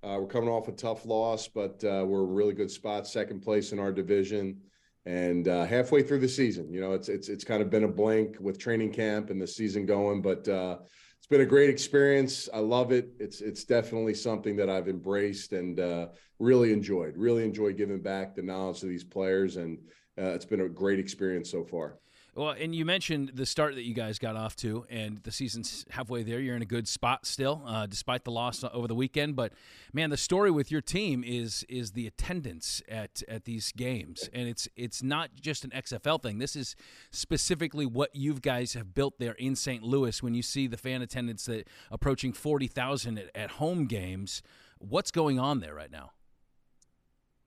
[0.02, 3.38] Uh, we're coming off a tough loss, but uh, we're a really good spot, second
[3.38, 4.60] place in our division,
[5.08, 6.70] and uh, halfway through the season.
[6.70, 9.46] You know, it's it's it's kind of been a blank with training camp and the
[9.46, 10.76] season going, but uh,
[11.16, 12.46] it's been a great experience.
[12.52, 13.08] I love it.
[13.18, 17.16] It's it's definitely something that I've embraced and uh, really enjoyed.
[17.16, 19.78] Really enjoyed giving back the knowledge to these players, and
[20.18, 21.96] uh, it's been a great experience so far.
[22.38, 25.84] Well, and you mentioned the start that you guys got off to, and the season's
[25.90, 26.38] halfway there.
[26.38, 29.34] You're in a good spot still, uh, despite the loss over the weekend.
[29.34, 29.54] But
[29.92, 34.48] man, the story with your team is is the attendance at at these games, and
[34.48, 36.38] it's it's not just an XFL thing.
[36.38, 36.76] This is
[37.10, 39.82] specifically what you guys have built there in St.
[39.82, 40.22] Louis.
[40.22, 44.42] When you see the fan attendance that approaching forty thousand at, at home games,
[44.78, 46.12] what's going on there right now?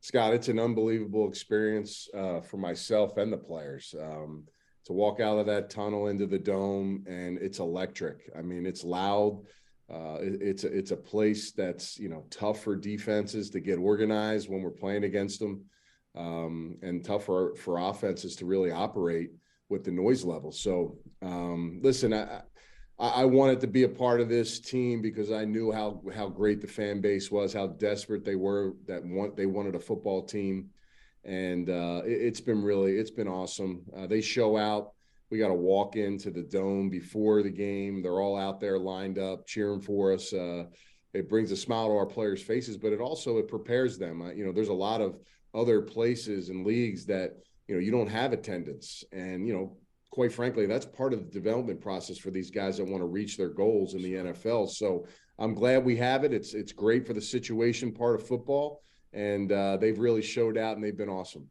[0.01, 3.95] Scott, it's an unbelievable experience uh, for myself and the players.
[3.97, 4.47] Um,
[4.85, 8.29] to walk out of that tunnel into the dome, and it's electric.
[8.37, 9.41] I mean, it's loud.
[9.89, 13.77] Uh, it- it's a, it's a place that's you know tough for defenses to get
[13.77, 15.65] organized when we're playing against them,
[16.15, 19.31] um, and tough for for offenses to really operate
[19.69, 20.51] with the noise level.
[20.51, 22.41] So, um, listen, I,
[22.99, 26.61] I wanted to be a part of this team because I knew how how great
[26.61, 30.69] the fan base was, how desperate they were that want they wanted a football team,
[31.23, 33.83] and uh, it, it's been really it's been awesome.
[33.95, 34.91] Uh, they show out.
[35.29, 38.01] We got to walk into the dome before the game.
[38.01, 40.33] They're all out there lined up cheering for us.
[40.33, 40.65] Uh,
[41.13, 44.21] it brings a smile to our players' faces, but it also it prepares them.
[44.21, 45.17] Uh, you know, there's a lot of
[45.53, 49.77] other places and leagues that you know you don't have attendance, and you know
[50.11, 53.37] quite frankly, that's part of the development process for these guys that want to reach
[53.37, 54.69] their goals in the NFL.
[54.69, 55.05] So
[55.39, 56.33] I'm glad we have it.
[56.33, 60.75] It's it's great for the situation part of football, and uh, they've really showed out
[60.75, 61.49] and they've been awesome.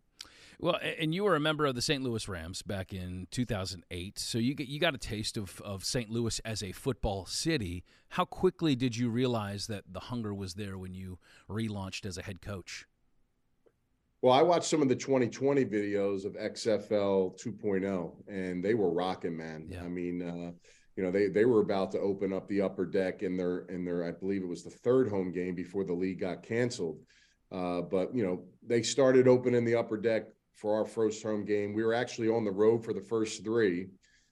[0.63, 2.03] Well, and you were a member of the St.
[2.03, 6.11] Louis Rams back in 2008, so you get, you got a taste of, of St.
[6.11, 7.83] Louis as a football city.
[8.11, 11.19] How quickly did you realize that the hunger was there when you
[11.49, 12.85] relaunched as a head coach?
[14.21, 19.35] Well, I watched some of the 2020 videos of XFL 2.0, and they were rocking,
[19.35, 19.67] man.
[19.67, 19.83] Yeah.
[19.83, 20.53] I mean, uh,
[20.95, 23.87] you know, they they were about to open up the upper deck in their in
[23.87, 26.99] their, I believe it was the third home game before the league got canceled.
[27.53, 31.73] Uh, but you know, they started opening the upper deck for our first home game.
[31.73, 33.89] We were actually on the road for the first three,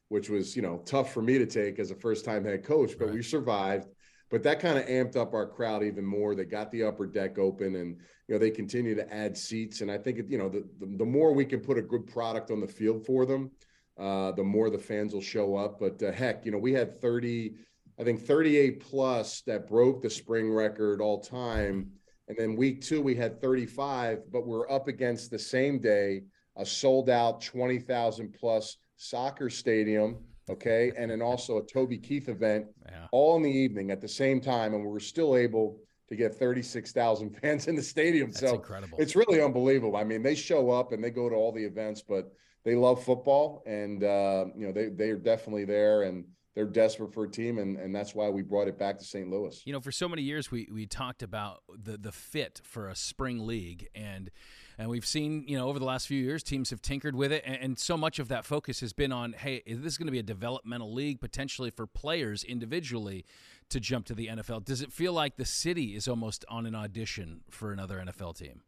[0.08, 2.96] which was you know tough for me to take as a first time head coach,
[2.98, 3.14] but Right.
[3.14, 3.88] we survived.
[4.30, 6.34] But that kind of amped up our crowd even more.
[6.34, 7.96] They got the upper deck open, and
[8.28, 9.80] you know they continue to add seats.
[9.80, 12.50] And I think you know the the, the more we can put a good product
[12.50, 13.50] on the field for them,
[13.98, 15.80] uh, the more the fans will show up.
[15.80, 17.54] But uh, heck, you know we had thirty,
[17.98, 21.92] I think thirty-eight plus that broke the spring record all time.
[22.28, 26.22] And then week two we had thirty-five, but we're up against the same day
[26.56, 30.18] a sold out twenty thousand plus soccer stadium.
[30.50, 33.06] Okay, and then also a Toby Keith event Yeah.
[33.12, 36.34] all in the evening at the same time, and we were still able to get
[36.34, 38.28] 36,000 fans in the stadium.
[38.30, 38.96] That's so incredible.
[38.98, 39.94] it's really unbelievable.
[39.94, 42.32] I mean, they show up and they go to all the events, but
[42.64, 46.24] they love football, and uh, you know they they are definitely there, and
[46.58, 49.30] they're desperate for a team, and, and that's why we brought it back to St.
[49.30, 49.62] Louis.
[49.64, 52.96] You know, for so many years, we, we talked about the, the fit for a
[52.96, 54.28] spring league, and
[54.76, 57.44] and we've seen, you know, over the last few years, teams have tinkered with it,
[57.46, 60.10] and, and so much of that focus has been on, hey, is this going to
[60.10, 63.24] be a developmental league potentially for players individually
[63.68, 64.64] to jump to the NFL?
[64.64, 68.62] Does it feel like the city is almost on an audition for another NFL team?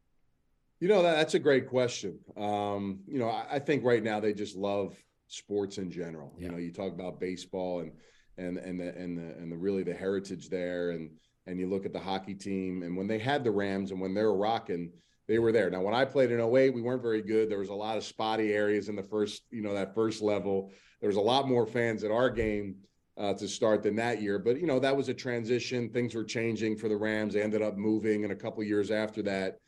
[0.79, 2.21] You know, that, that's a great question.
[2.37, 4.97] Um, you know, I, I, think right now they just love
[5.31, 6.33] sports in general.
[6.37, 6.45] Yeah.
[6.45, 7.93] You know, you talk about baseball and
[8.37, 11.11] and and the and the and the really the heritage there, and
[11.47, 14.15] and you look at the hockey team, and when they had the Rams and when
[14.15, 14.91] they were rocking,
[15.27, 15.71] they were there.
[15.71, 17.51] Now, when I played in 08, we weren't very good.
[17.51, 20.71] There was a lot of spotty areas in the first, you know, that first level.
[21.01, 22.77] There was a lot more fans at our game
[23.17, 24.39] uh, to start than that year.
[24.39, 25.91] But you know, that was a transition.
[25.91, 27.35] Things were changing for the Rams.
[27.35, 29.59] They ended up moving, and a couple years after that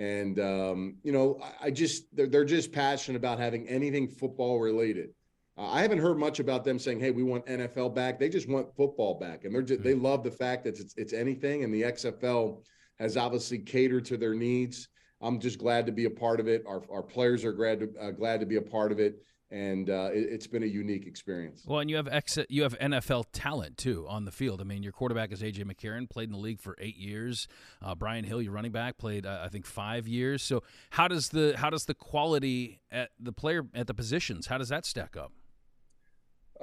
[0.00, 5.10] and um, you know, I, just they're, they're just passionate about having anything football related.
[5.58, 8.48] Uh, I haven't heard much about them saying, "Hey, we want NFL back." They just
[8.48, 10.02] want football back, and they're just, they hmm.
[10.02, 11.64] love the fact that it's it's anything.
[11.64, 12.62] And the XFL
[12.98, 14.88] has obviously catered to their needs.
[15.20, 16.64] I'm just glad to be a part of it.
[16.66, 19.90] Our our players are glad to uh, glad to be a part of it and
[19.90, 21.64] uh, it, has been a unique experience.
[21.66, 24.60] Well, and you have ex- you have NFL talent too on the field.
[24.60, 27.48] I mean, your quarterback is AJ McCarron, played in the league for eight years.
[27.82, 30.42] Uh, Brian Hill, your running back, played uh, I think five years.
[30.42, 34.58] So how does the how does the quality at the player at the positions how
[34.58, 35.32] does that stack up?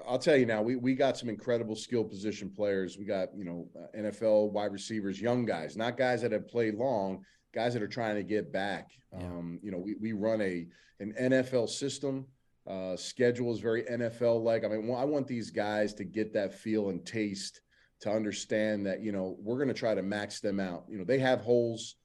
[0.07, 2.97] I'll tell you now, we we got some incredible skill position players.
[2.97, 6.75] We got you know uh, NFL wide receivers, young guys, not guys that have played
[6.75, 7.23] long,
[7.53, 8.91] guys that are trying to get back.
[9.11, 9.25] Yeah.
[9.25, 10.67] Um, you know, we we run a
[10.99, 12.25] an NFL system
[12.67, 14.65] uh, schedule is very NFL like.
[14.65, 17.61] I mean, I want these guys to get that feel and taste
[18.01, 20.85] to understand that you know we're going to try to max them out.
[20.89, 21.95] You know, they have holes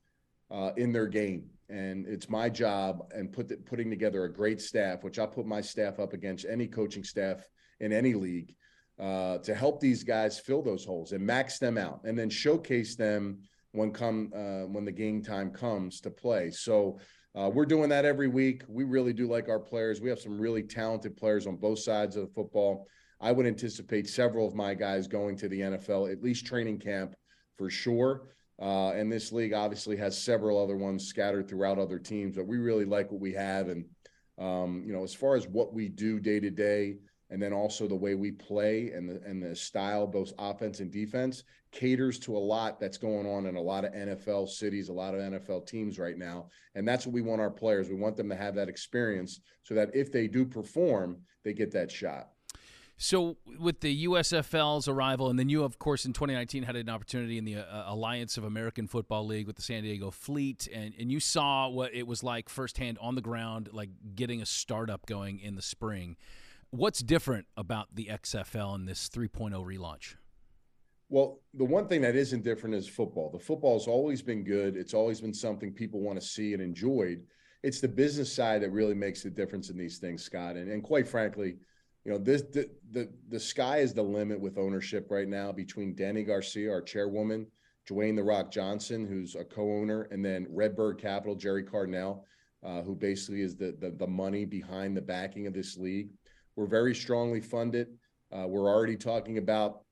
[0.51, 4.61] uh, in their game, and it's my job and put the, putting together a great
[4.61, 7.47] staff, which I'll put my staff up against any coaching staff
[7.81, 8.55] in any league
[9.01, 12.95] uh, to help these guys fill those holes and max them out, and then showcase
[12.95, 13.41] them
[13.73, 16.51] when come uh, when the game time comes to play.
[16.51, 17.01] So
[17.35, 18.63] uh, we're doing that every week.
[18.69, 20.01] We really do like our players.
[20.01, 22.87] We have some really talented players on both sides of the football.
[23.21, 27.15] I would anticipate several of my guys going to the NFL, at least training camp
[27.57, 28.29] for sure.
[28.61, 32.59] Uh, and this league obviously has several other ones scattered throughout other teams, but we
[32.59, 33.69] really like what we have.
[33.69, 33.87] And,
[34.39, 36.97] um, you know, as far as what we do day to day,
[37.33, 40.93] and then also the way we play and the and the style, both offense and
[40.93, 44.93] defense, caters to a lot that's going on in a lot of NFL cities, a
[44.93, 46.49] lot of NFL teams right now.
[46.75, 47.89] And that's what we want our players.
[47.89, 51.73] We want them to have that experience so that if they do perform, they get
[51.73, 52.29] that shot.
[52.99, 57.37] So, with the USFL's arrival, and then you, of course, in 2019 had an opportunity
[57.37, 61.11] in the uh, Alliance of American Football League with the San Diego Fleet, and, and
[61.11, 65.41] you saw what it was like firsthand on the ground, like getting a startup going
[65.41, 66.17] in the spring.
[66.75, 70.15] What's different about the XFL and this 3.0 relaunch?
[71.11, 73.29] Well, the one thing that isn't different is football.
[73.31, 74.75] The football has always been good.
[74.75, 77.25] It's always been something people want to see and enjoyed.
[77.63, 80.57] It's the business side that really makes the difference in these things, Scott.
[80.57, 81.59] And, and quite frankly,
[82.07, 85.95] you know, this the, the the sky is the limit with ownership right now between
[85.95, 87.49] Dany Garcia, our chairwoman,
[87.87, 92.25] Dwayne the Rock Johnson, who's a co-owner, and then Redbird Capital, Gerry Cardinale,
[92.65, 96.09] uh, who basically is the, the the money behind the backing of this league.
[96.57, 97.89] We're very strongly funded.
[98.31, 99.83] Uh, we're already talking about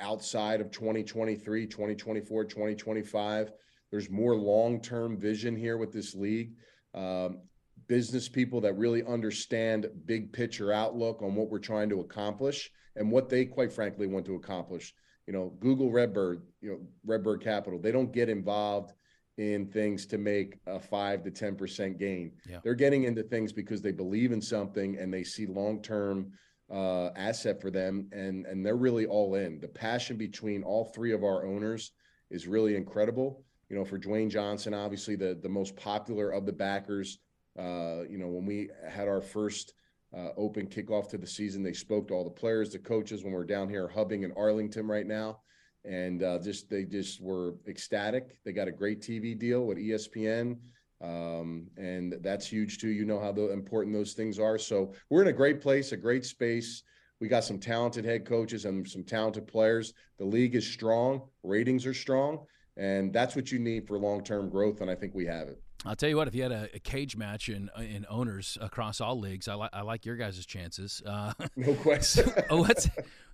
[0.00, 3.52] outside of 2023, 2024, 2025.
[3.90, 6.54] There's more long term vision here with this league.
[6.94, 7.38] Um,
[7.86, 13.10] business people that really understand big picture outlook on what we're trying to accomplish and
[13.10, 14.94] what they, quite frankly, want to accomplish.
[15.26, 18.92] You know, Google Redbird, you know, Redbird Capital, they don't get involved
[19.36, 22.32] in things to make a five to 10% gain.
[22.48, 22.58] Yeah.
[22.62, 26.32] They're getting into things because they believe in something and they see long term
[26.72, 29.60] uh, asset for them, and and they're really all in.
[29.60, 31.92] The passion between all three of our owners
[32.30, 33.44] is really incredible.
[33.68, 37.18] You know, for Dwayne Johnson, obviously the the most popular of the backers.
[37.58, 39.74] Uh, you know, when we had our first
[40.16, 43.22] uh, open kickoff to the season, they spoke to all the players, the coaches.
[43.22, 45.40] When we're down here hubbing in Arlington right now,
[45.84, 48.42] and uh, just they just were ecstatic.
[48.44, 50.56] They got a great TV deal with ESPN.
[51.02, 52.88] Um, and that's huge too.
[52.88, 54.58] You know how the, important those things are.
[54.58, 56.82] So we're in a great place, a great space.
[57.20, 59.92] We got some talented head coaches and some talented players.
[60.18, 62.44] The league is strong, ratings are strong,
[62.76, 64.80] and that's what you need for long term growth.
[64.80, 65.60] And I think we have it.
[65.86, 66.28] I'll tell you what.
[66.28, 69.70] If you had a, a cage match in in owners across all leagues, I like
[69.72, 71.02] I like your guys' chances.
[71.04, 72.32] Uh, no question.
[72.50, 72.88] oh, what's?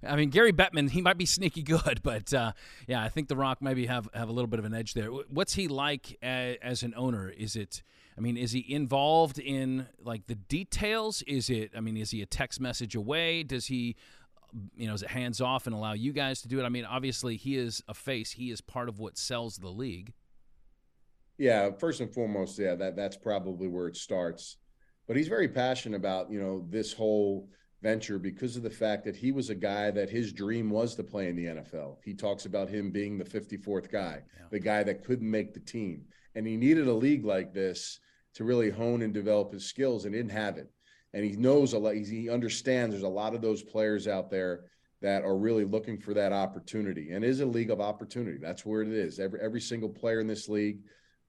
[0.06, 2.52] I mean, Gary Bettman, he might be sneaky good, but uh,
[2.86, 5.08] yeah, I think The Rock maybe have have a little bit of an edge there.
[5.08, 7.28] What's he like as, as an owner?
[7.28, 7.82] Is it?
[8.16, 11.22] I mean, is he involved in like the details?
[11.22, 11.72] Is it?
[11.76, 13.42] I mean, is he a text message away?
[13.42, 13.96] Does he
[14.76, 16.64] you know, is it hands off and allow you guys to do it?
[16.64, 18.32] I mean, obviously he is a face.
[18.32, 20.12] He is part of what sells the league.
[21.38, 24.56] Yeah, first and foremost, yeah, that that's probably where it starts.
[25.06, 27.48] But he's very passionate about you know this whole
[27.82, 31.02] venture because of the fact that he was a guy that his dream was to
[31.02, 31.96] play in the NFL.
[32.04, 34.46] He talks about him being the 54th guy, yeah.
[34.50, 38.00] the guy that couldn't make the team, and he needed a league like this
[38.34, 40.70] to really hone and develop his skills, and didn't have it.
[41.12, 41.96] And he knows a lot.
[41.96, 44.66] He understands there's a lot of those players out there
[45.02, 48.38] that are really looking for that opportunity, and is a league of opportunity.
[48.40, 49.18] That's where it is.
[49.18, 50.80] Every every single player in this league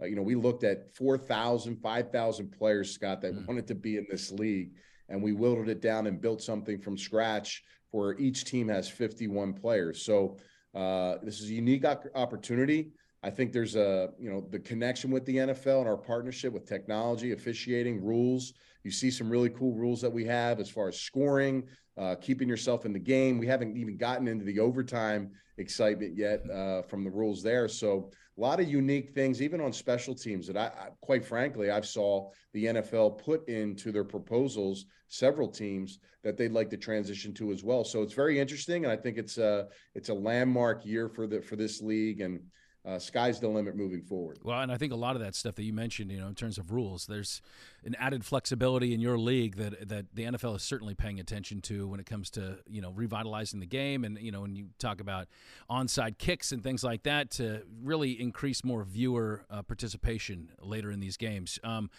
[0.02, 3.48] uh, you know, we looked at 4,000, 5,000 players, Scott, that mm.
[3.48, 4.72] wanted to be in this league,
[5.12, 9.54] and we whittled it down and built something from scratch where each team has 51
[9.54, 10.04] players.
[10.04, 10.38] So
[10.74, 12.92] uh, this is a unique opportunity.
[13.24, 16.66] I think there's a, you know, the connection with the NFL and our partnership with
[16.66, 18.54] technology, officiating, rules.
[18.84, 22.50] You see some really cool rules that we have as far as scoring, uh, keeping
[22.50, 23.38] yourself in the game.
[23.38, 27.68] We haven't even gotten into the overtime excitement yet uh, from the rules there.
[27.68, 28.10] So
[28.42, 31.86] a lot of unique things, even on special teams that I, I, quite frankly, I've
[31.86, 37.52] saw the NFL put into their proposals several teams that they'd like to transition to
[37.52, 37.84] as well.
[37.84, 41.40] So it's very interesting, and I think it's a it's a landmark year for the
[41.40, 42.40] for this league and
[42.84, 44.40] uh, sky's the limit moving forward.
[44.44, 46.34] Well, and I think a lot of that stuff that you mentioned, you know, in
[46.34, 47.42] terms of rules, there's
[47.86, 51.88] an added flexibility in your league that that the NFL is certainly paying attention to
[51.88, 55.00] when it comes to you know revitalizing the game, and you know when you talk
[55.00, 55.28] about
[55.70, 61.00] onside kicks and things like that to really increase more viewer uh, participation later in
[61.00, 61.60] these games.
[61.64, 61.92] Um,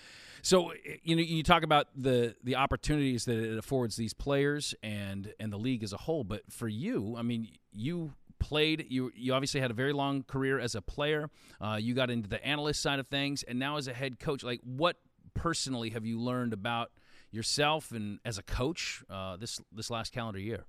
[0.42, 0.72] so
[1.04, 5.52] you know you talk about the the opportunities that it affords these players and and
[5.52, 8.86] the league as a whole, but for you, I mean, you played.
[8.88, 11.30] You you obviously had a very long career as a player.
[11.60, 14.42] Uh, you got into the analyst side of things, and now as a head coach,
[14.42, 14.96] like what
[15.34, 16.90] personally have you learned about
[17.30, 20.64] yourself and as a coach uh, this this last calendar year?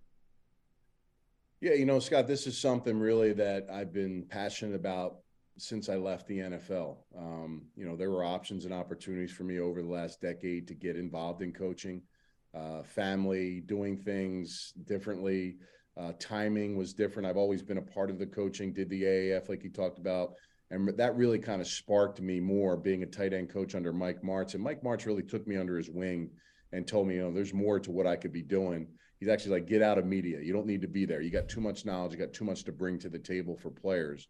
[1.59, 5.19] Yeah, you know, Scott, this is something really that I've been passionate about
[5.57, 6.97] since I left the NFL.
[7.17, 10.73] Um, you know, there were options and opportunities for me over the last decade to
[10.73, 12.01] get involved in coaching,
[12.53, 15.55] uh, family, doing things differently.
[15.95, 17.27] Uh, timing was different.
[17.27, 20.33] I've always been a part of the coaching, did the AAF like you talked about.
[20.71, 24.23] And that really kind of sparked me more being a tight end coach under Mike
[24.23, 24.55] Martz.
[24.55, 26.31] And Mike Martz really took me under his wing
[26.71, 28.87] and told me, you know, there's more to what I could be doing.
[29.19, 30.39] He's actually like, get out of media.
[30.41, 31.21] You don't need to be there.
[31.21, 32.13] You got too much knowledge.
[32.13, 34.27] You got too much to bring to the table for players.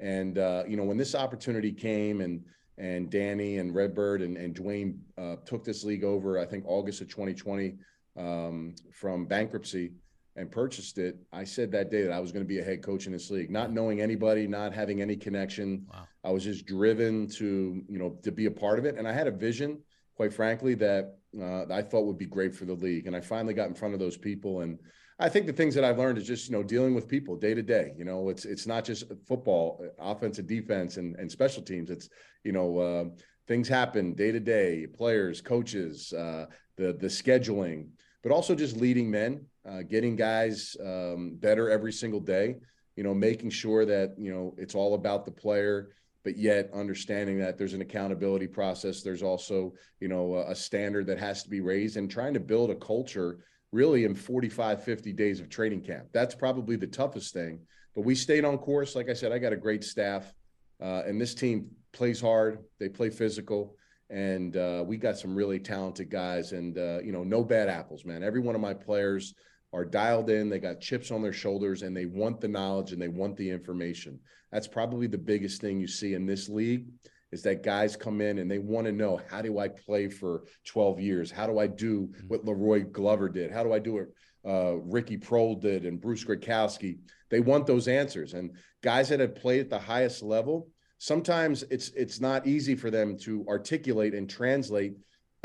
[0.00, 2.44] And, uh, you know, when this opportunity came and,
[2.78, 7.00] and Dany and Redbird and, and Dwayne uh, took this league over, I think August
[7.00, 7.76] of 2020
[8.18, 9.92] um, from bankruptcy
[10.36, 12.82] and purchased it, I said that day that I was going to be a head
[12.82, 15.86] coach in this league, not knowing anybody, not having any connection.
[15.92, 16.06] Wow.
[16.24, 18.96] I was just driven to, you know, to be a part of it.
[18.96, 19.80] And I had a vision,
[20.14, 23.06] quite frankly, that uh, I thought would be great for the league.
[23.06, 24.60] And I finally got in front of those people.
[24.60, 24.78] And
[25.18, 27.54] I think the things that I've learned is just, you know, dealing with people day
[27.54, 27.92] to day.
[27.96, 31.88] You know, it's it's not just football, offensive, defense, and and special teams.
[31.90, 32.10] It's,
[32.44, 33.04] you know, uh,
[33.48, 36.46] things happen day to day, players, coaches, uh,
[36.76, 37.88] the the scheduling,
[38.22, 42.56] but also just leading men uh, getting guys um, better every single day.
[42.96, 45.90] You know, making sure that you know it's all about the player,
[46.24, 49.02] but yet understanding that there's an accountability process.
[49.02, 52.70] There's also you know a, standard that has to be raised, and trying to build
[52.70, 53.38] a culture
[53.72, 56.06] really in 45, 50 days of training camp.
[56.12, 57.60] That's probably the toughest thing.
[57.94, 58.94] But we stayed on course.
[58.94, 60.32] Like I said, I got a great staff,
[60.80, 62.60] uh, and this team plays hard.
[62.78, 63.76] They play physical
[64.08, 68.04] and uh, we got some really talented guys and uh, you know no bad apples
[68.04, 69.34] man every one of my players
[69.76, 73.00] are dialed in, they got chips on their shoulders, and they want the knowledge and
[73.00, 74.18] they want the information.
[74.50, 76.86] That's probably the biggest thing you see in this league
[77.30, 80.44] is that guys come in and they want to know how do I play for
[80.64, 81.30] 12 years?
[81.30, 82.28] How do I do mm-hmm.
[82.28, 83.50] what La'Roi Glover did?
[83.50, 86.98] How do I do what uh, Ricky Proehl did and Bruce Gradkowski?
[87.28, 88.32] They want those answers.
[88.32, 92.90] And guys that have played at the highest level, sometimes it's it's not easy for
[92.90, 94.94] them to articulate and translate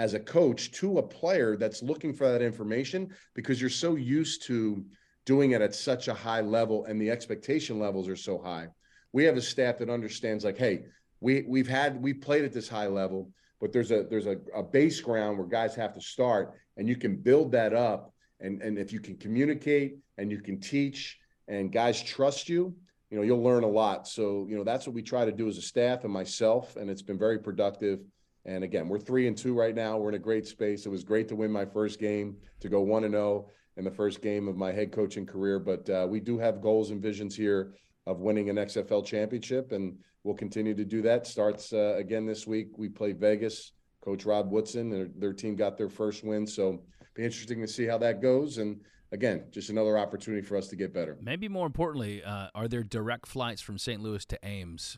[0.02, 4.42] as a coach to a player that's looking for that information because you're so used
[4.42, 4.84] to
[5.28, 8.68] doing it at such a high level and the expectation levels are so high.
[9.14, 10.86] We have a staff that understands like, hey,
[11.20, 14.64] we we've had we played at this high level, but there's a there's a, a
[14.64, 18.12] base ground where guys have to start and you can build that up.
[18.40, 22.74] And and if you can communicate and you can teach and guys trust you,
[23.12, 24.08] you know, you'll learn a lot.
[24.08, 26.90] So, you know, that's what we try to do as a staff and myself, and
[26.90, 28.00] it's been very productive
[28.46, 29.98] and again, we're three and two right now.
[29.98, 30.86] We're in a great space.
[30.86, 33.84] It was great to win my first game, to go one and zero oh in
[33.84, 35.60] the first game of my head coaching career.
[35.60, 37.74] But uh, we do have goals and visions here
[38.08, 41.28] of winning an XFL championship, and we'll continue to do that.
[41.28, 42.78] Starts uh, again this week.
[42.78, 43.74] We play Vegas.
[44.02, 46.82] Coach Rod Woodson, their, their team got their first win, so
[47.14, 48.58] be interesting to see how that goes.
[48.58, 51.18] And again, just another opportunity for us to get better.
[51.22, 54.02] Maybe more importantly, uh, are there direct flights from St.
[54.02, 54.98] Louis to Ames?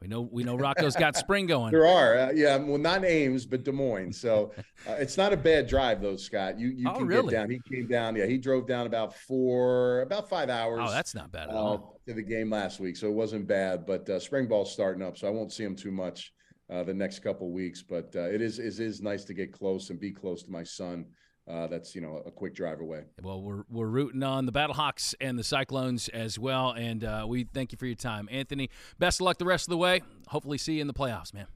[0.00, 1.72] We know we know Rocco's got spring going.
[1.72, 2.56] There are, uh, yeah.
[2.56, 4.14] Well, not Ames, but Des Moines.
[4.18, 4.50] So
[4.88, 6.58] uh, it's not a bad drive, though, Scott.
[6.58, 7.30] You you Oh, can really?
[7.30, 7.50] get down.
[7.50, 8.16] He came down.
[8.16, 10.80] Yeah, he drove down about four, about five hours.
[10.82, 12.00] Oh, that's not bad at uh, all.
[12.08, 13.84] to the game last week, so it wasn't bad.
[13.84, 16.32] But uh, spring ball's starting up, so I won't see him too much
[16.70, 17.82] uh, the next couple weeks.
[17.82, 20.62] But uh, it is it is nice to get close and be close to my
[20.62, 21.04] son.
[21.48, 23.02] Uh, that's you know a quick drive away.
[23.22, 27.44] Well, we're we're rooting on the Battlehawks and the Cyclones as well, and uh, we
[27.44, 28.70] thank you for your time, Anthony.
[28.98, 30.02] Best of luck the rest of the way.
[30.28, 31.46] Hopefully, see you in the playoffs, man.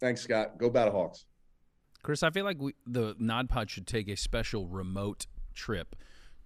[0.00, 0.58] Thanks, Scott.
[0.58, 1.24] Go Battlehawks.
[2.02, 5.96] Chris, I feel like we, the Nod Pod should take a special remote trip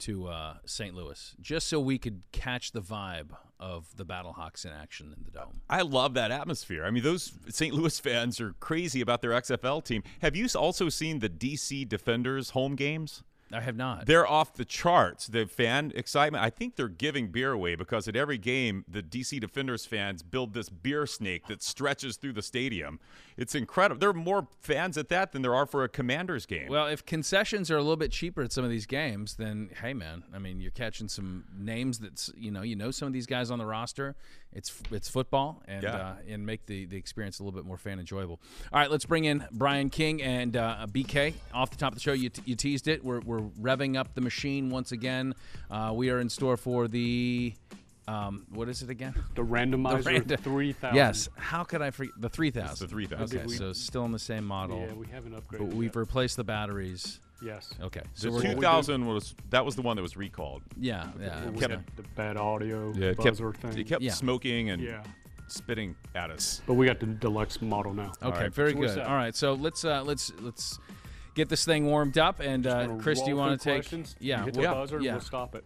[0.02, 0.94] to uh, St.
[0.94, 3.30] Louis just so we could catch the vibe
[3.60, 5.60] of the Battlehawks in action in the dome.
[5.70, 6.84] I love that atmosphere.
[6.84, 7.72] I mean, those St.
[7.72, 10.02] Louis fans are crazy about their XFL team.
[10.20, 13.22] Have you also seen the DC Defenders home games?
[13.52, 14.06] I have not.
[14.06, 15.26] They're off the charts.
[15.26, 16.42] The fan excitement.
[16.42, 20.54] I think they're giving beer away because at every game, the DC Defenders fans build
[20.54, 22.98] this beer snake that stretches through the stadium.
[23.42, 23.98] It's incredible.
[23.98, 26.68] There are more fans at that than there are for a Commanders game.
[26.68, 29.94] Well, if concessions are a little bit cheaper at some of these games, then hey,
[29.94, 33.26] man, I mean, you're catching some names that's you know you know some of these
[33.26, 34.14] guys on the roster.
[34.52, 35.96] It's it's football and Yeah.
[35.96, 38.40] uh, and make the the experience a little bit more fan enjoyable.
[38.72, 42.00] All right, let's bring in Brian King and uh, BK off the top of the
[42.02, 42.12] show.
[42.12, 43.04] You, t- you teased it.
[43.04, 45.34] We're we're revving up the machine once again.
[45.70, 47.54] Uh, we are in store for the.
[48.08, 49.14] Um, what is it again?
[49.34, 50.96] The randomizer random- 3000.
[50.96, 51.28] Yes.
[51.36, 52.70] How could I forget the three thousand?
[52.72, 53.38] It's the 3000.
[53.38, 55.58] Okay, so still in the same model, Yeah, we haven't upgraded.
[55.58, 55.96] but we've yet.
[55.96, 57.20] replaced the batteries.
[57.44, 57.72] yes.
[57.80, 60.62] Okay, so the we're 2000 was that was the one that was recalled.
[60.78, 61.48] yeah yeah.
[61.50, 63.78] We so- had the bad audio Yeah, it kept, buzzer thing.
[63.78, 64.12] it kept Yeah.
[64.12, 65.02] smoking and yeah,
[65.46, 66.60] spitting at us.
[66.66, 68.12] but we got the deluxe model now.
[68.22, 68.54] Okay, right.
[68.54, 68.94] very So we're good.
[68.96, 69.06] set.
[69.06, 70.78] All right, so let's uh, let's let's
[71.36, 72.40] get this thing warmed up.
[72.40, 73.82] And uh, Wanna Chris, do you want to through take?
[73.82, 74.16] questions?
[74.18, 75.00] Yeah, You hit we'll- the buzzer.
[75.00, 75.12] yeah.
[75.12, 75.64] We'll stop it.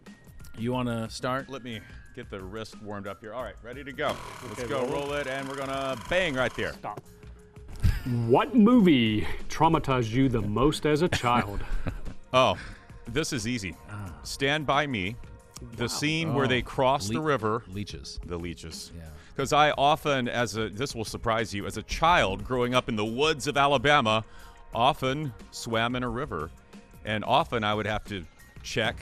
[0.57, 1.49] You want to start?
[1.49, 1.81] Let me
[2.17, 3.31] get the wrist warmed up here.
[3.31, 4.15] All right, ready to go.
[4.47, 4.81] Let's Okay, go.
[4.87, 5.03] roll.
[5.03, 6.73] Roll it, and we're gonna bang right there.
[6.73, 6.99] Stop.
[8.25, 11.63] What movie traumatized you the most as a child?
[12.33, 12.57] Oh,
[13.07, 13.73] this is easy.
[14.23, 15.15] Stand by me.
[15.77, 17.63] The scene where they oh, cross the river.
[17.69, 18.19] Leeches.
[18.25, 18.91] The leeches.
[18.95, 19.05] Yeah.
[19.33, 22.97] Because I often, as a this will surprise you, as a child growing up in
[22.97, 24.25] the woods of Alabama,
[24.75, 26.51] often swam in a river,
[27.05, 28.25] and often I would have to
[28.61, 28.97] check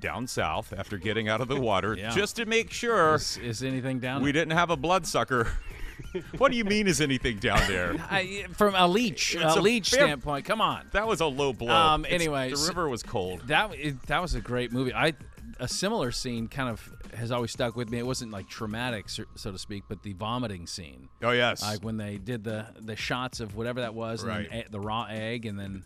[0.00, 2.10] down south after getting out of the water Yeah.
[2.10, 4.22] just to make sure Is, is anything down?
[4.22, 4.42] we there?
[4.42, 5.48] didn't have a bloodsucker.
[6.38, 6.86] what do you mean?
[6.86, 7.94] Is anything down there?
[8.10, 10.44] I, from a leech, It's a leech fair- standpoint.
[10.44, 10.86] Come on.
[10.92, 11.74] That was a low blow.
[11.74, 13.42] Um, anyway, the river was cold.
[13.48, 14.94] That it, that was a great movie.
[14.94, 15.14] I
[15.60, 17.98] a similar scene kind of has always stuck with me.
[17.98, 21.08] It wasn't like traumatic, so, so to speak, but the vomiting scene.
[21.20, 21.62] Oh yes.
[21.62, 24.48] Like when they did the the shots of whatever that was, and Right.
[24.54, 25.82] e- the raw egg, and then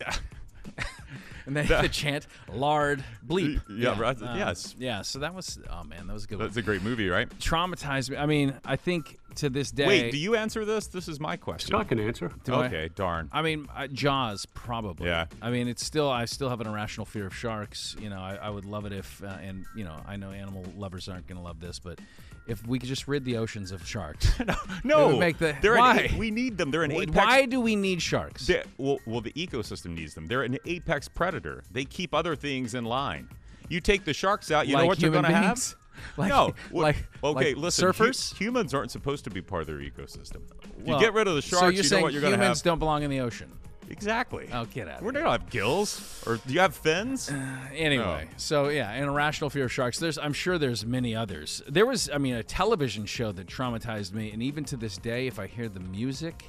[1.45, 3.61] and then the chant lard bleep.
[3.69, 4.75] Yeah, right, yes.
[4.77, 6.63] Yeah, so that was oh man, that was a good That's one.
[6.63, 7.29] a great movie, right?
[7.39, 8.17] Traumatized me.
[8.17, 9.87] I mean, I think to this day.
[9.87, 10.87] Wait, do you answer this?
[10.87, 11.67] This is my question.
[11.69, 12.31] Scott can answer.
[12.43, 13.29] do I- okay, darn.
[13.31, 15.07] I mean, uh, Jaws probably.
[15.07, 15.25] Yeah.
[15.41, 17.95] I mean, it's still I still have an irrational fear of sharks.
[17.99, 20.65] You know, I, I would love it if, uh, and you know, I know animal
[20.77, 21.99] lovers aren't going to love this, but
[22.47, 24.33] if we could just rid the oceans of sharks.
[24.83, 26.09] no, It would make the- they're why?
[26.11, 26.71] An, we need them.
[26.71, 27.17] They're an Why- apex.
[27.17, 28.49] Why do we need sharks?
[28.77, 30.27] Well, well, the ecosystem needs them.
[30.27, 31.63] They're an apex predator.
[31.71, 33.29] They keep other things in line.
[33.69, 35.75] You take the sharks out, you know what you're going to have?
[36.17, 37.53] Like- no, like- okay.
[37.53, 38.35] like listen, surfers?
[38.35, 40.37] humans aren't supposed to be part of their ecosystem.
[40.77, 42.21] If Well, you get rid of the sharks, so you're you saying know what you're
[42.21, 42.63] going to humans have.
[42.65, 43.51] don't belong in the ocean.
[43.89, 44.47] Exactly.
[44.51, 45.21] Oh, get out of We here.
[45.23, 47.29] don't have gills, or do you have fins?
[47.29, 49.99] Uh, anyway, so yeah, an irrational fear of sharks.
[49.99, 51.61] There's, I'm sure there's many others.
[51.67, 55.27] There was, I mean, a television show that traumatized me, and even to this day,
[55.27, 56.43] if I hear the music,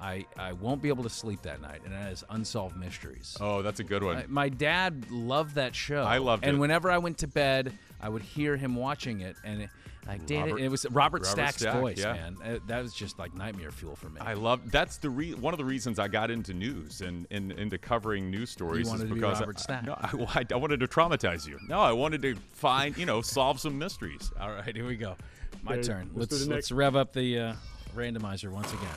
[0.00, 3.36] I, I won't be able to sleep that night, and that is Unsolved Mysteries.
[3.40, 4.16] oh, that's a good one.
[4.18, 6.02] I- my dad loved that show.
[6.02, 6.52] I loved and it.
[6.52, 9.70] And whenever I went to bed, I would hear him watching it, and it,
[10.08, 12.14] like, did Robert- it, it was Robert, Robert Stack's Stack, voice, yeah.
[12.14, 12.60] man.
[12.66, 14.20] That was just like nightmare fuel for me.
[14.20, 17.52] I love that's the re- one of the reasons I got into news and, and
[17.52, 19.84] into covering news stories wanted is to be because Robert I, Stack.
[19.84, 21.58] No, I, I, I wanted to traumatize you.
[21.68, 24.32] No, I wanted to find you know solve some mysteries.
[24.40, 25.14] All right, here we go.
[25.62, 26.10] My Okay, turn.
[26.14, 27.52] let's Let's let's rev up the uh,
[27.94, 28.88] randomizer once again,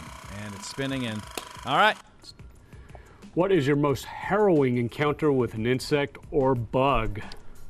[0.44, 1.22] and it's spinning in.
[1.66, 1.98] All right.
[3.34, 7.22] What is your most harrowing encounter with an insect or bug?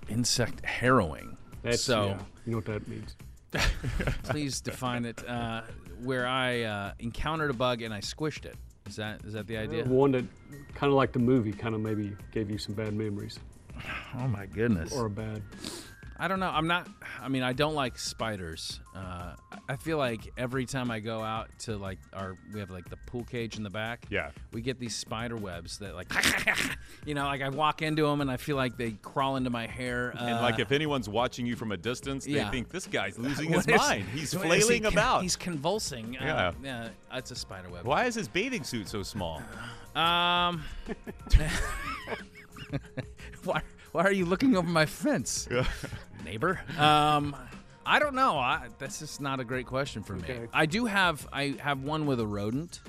[0.10, 1.38] Insect harrowing.
[1.62, 2.06] That's so.
[2.06, 3.16] yeah, you know what that means.
[4.24, 5.28] Please define it.
[5.28, 5.62] Uh,
[6.04, 8.56] where I uh, encountered a bug and I squished it.
[8.88, 9.86] Is that is that the idea?
[9.86, 10.26] One that
[10.74, 13.40] kind of like the movie, kind of maybe gave you some bad memories
[14.18, 14.94] Oh my goodness.
[14.94, 15.42] or a bad.
[16.22, 16.52] I don't know.
[16.54, 16.88] I'm not.
[17.20, 18.80] I mean, I don't like spiders.
[18.96, 19.34] Uh,
[19.68, 22.98] I feel like every time I go out to like our, we have like the
[23.08, 24.06] pool cage in the back.
[24.12, 24.30] Yeah.
[24.54, 26.14] We get these spider webs that like,
[27.08, 29.66] you know, like I walk into them and I feel like they crawl into my
[29.66, 30.12] hair.
[30.12, 32.52] And uh, like if anyone's watching you from a distance, they yeah.
[32.52, 34.06] think this guy's losing his is- mind.
[34.14, 35.24] He's he flailing con- about.
[35.24, 36.18] He's convulsing.
[36.20, 36.52] Uh, Yeah.
[36.64, 36.90] yeah.
[37.14, 37.88] It's a spider web.
[37.88, 39.42] Why is his bathing suit so small?
[39.96, 40.64] Um.
[43.44, 43.64] why?
[43.92, 45.50] Why are you looking over my fence,
[46.24, 46.60] neighbor?
[46.78, 47.36] Um,
[47.86, 48.38] I don't know.
[48.38, 50.24] I, that's just not a great question for me.
[50.24, 50.48] Okay.
[50.54, 51.28] I do have.
[51.34, 52.80] I have one with a rodent.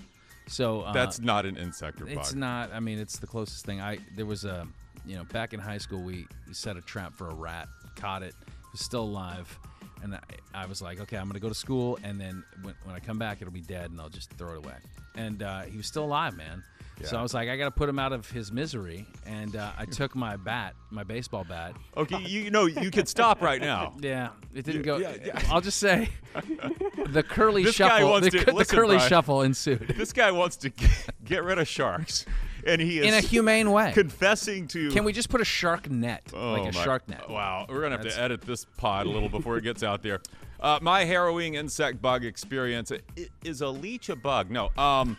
[0.49, 2.19] So uh, That's not an insect or bug.
[2.19, 2.73] It's not.
[2.73, 3.81] I mean, it's the closest thing.
[3.81, 4.67] I there was a,
[5.07, 8.23] you know, back in high school, we, we set a trap for a rat, caught
[8.23, 9.59] it, it was still alive,
[10.03, 10.21] and I,
[10.55, 13.19] I was like, okay, I'm gonna go to school, and then when, when I come
[13.19, 14.77] back, it'll be dead, and I'll just throw it away.
[15.15, 16.63] And uh, he was still alive, man.
[17.05, 19.73] So I was like, I got to put him out of his misery, and uh,
[19.77, 21.75] I took my bat, my baseball bat.
[21.97, 23.95] Okay, you, you know you could stop right now.
[24.01, 24.99] Yeah, it didn't go.
[24.99, 25.43] yeah, yeah.
[25.51, 26.11] I'll just say,
[27.09, 29.09] the curly This shuffle, the, to- the listen, curly Brian.
[29.09, 30.91] shuffle ensued This guy wants to get,
[31.25, 32.25] get rid of sharks,
[32.67, 33.93] and he is in a humane way.
[33.93, 34.91] confessing to.
[34.91, 37.29] Can we just put a shark net, Oh like a my- shark net?
[37.29, 40.03] Wow, we're gonna have That's- to edit this pod a little before it gets out
[40.03, 40.21] there.
[40.61, 42.93] Uh, my harrowing insect bug experience
[43.45, 44.49] is a leech a bug?
[44.49, 44.71] No.
[44.79, 45.17] Um,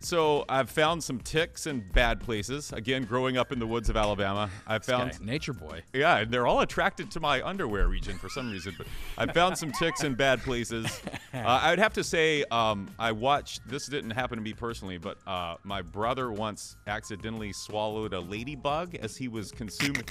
[0.00, 2.72] so I've found some ticks in bad places.
[2.72, 5.82] Again, growing up in the woods of Alabama, I found Guy, nature boy.
[5.92, 8.74] yeah, and they're all attracted to my underwear region for some reason.
[8.78, 8.86] But
[9.18, 10.86] I found some ticks in bad places.
[11.36, 13.60] Uh, I'd have to say um, I watched.
[13.68, 18.94] This didn't happen to me personally, but uh, my brother once accidentally swallowed a ladybug
[18.94, 20.04] as he was consuming.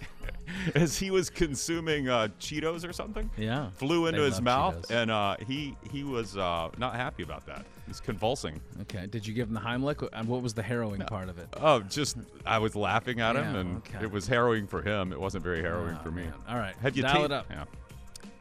[0.74, 3.28] as he was consuming uh, Cheetos or something.
[3.36, 5.02] Yeah, Flew into his mouth, Cheetos.
[5.02, 7.66] and uh, he he was uh, not happy about that.
[7.86, 8.60] He's convulsing.
[8.82, 9.06] Okay.
[9.06, 10.08] Did you give him the Heimlich?
[10.12, 11.46] And what was the harrowing part of it?
[11.56, 13.98] Oh, just I was laughing at him, Yeah, and okay.
[14.02, 15.12] it was harrowing for him.
[15.12, 16.24] It wasn't very harrowing Oh, for me.
[16.24, 16.34] man.
[16.48, 16.74] All right.
[16.82, 17.46] Have you Dial ta- it up.
[17.50, 17.64] Yeah.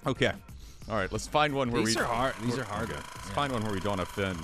[0.07, 0.31] Okay.
[0.89, 1.11] All right.
[1.11, 2.01] Let's find one where These we.
[2.01, 2.33] are hard.
[2.43, 2.89] These are hard.
[2.89, 2.93] Okay.
[2.99, 3.35] Let's Yeah.
[3.35, 4.39] find one where we don't offend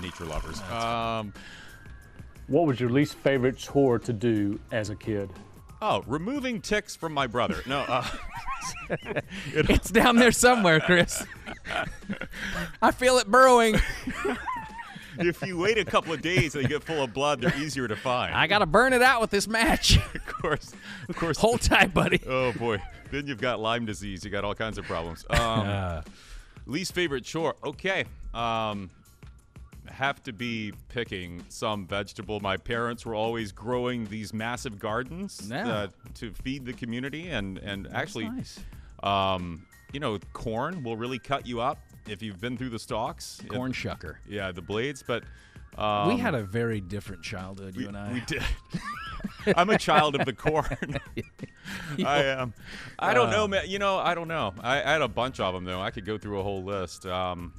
[0.00, 0.60] nature lovers.
[0.62, 1.32] Um.
[2.48, 5.30] What was your least favorite chore to do as a kid?
[5.84, 7.60] Oh, removing ticks from my brother.
[7.66, 7.80] No.
[7.80, 8.06] Uh,
[9.46, 11.24] It's down there somewhere, Chris.
[12.80, 13.76] I feel it burrowing.
[15.18, 17.40] if you wait a couple of days, they get full of blood.
[17.40, 18.34] They're easier to find.
[18.34, 19.96] I gotta burn it out with this match.
[20.14, 20.72] of course.
[21.08, 21.38] Of course.
[21.38, 22.20] Hold tight, buddy.
[22.26, 22.80] Oh boy.
[23.10, 24.24] Then you've got Lyme disease.
[24.24, 25.24] You got all kinds of problems.
[25.30, 26.02] Um,
[26.66, 27.56] least favorite chore.
[27.64, 28.04] Okay.
[28.32, 28.90] Um,
[29.88, 32.40] have to be picking some vegetable.
[32.40, 35.68] My parents were always growing these massive gardens Yeah.
[35.68, 38.60] uh, to feed the community, and and actually, nice.
[39.02, 41.78] um, you know, corn will really cut you up
[42.08, 43.40] if you've been through the stalks.
[43.44, 44.16] It- Corn shucker.
[44.28, 45.02] yeah, the blades.
[45.06, 45.24] But
[45.76, 48.12] um, we had a very different childhood, you we, and I.
[48.12, 48.42] we did.
[49.56, 50.66] I'm a child of the corn.
[52.04, 52.54] I am.
[52.98, 53.64] I don't know, man.
[53.68, 54.52] You know, I don't know.
[54.60, 55.80] I, I had a bunch of them though.
[55.80, 57.06] I could go through a whole list.
[57.06, 57.52] Um,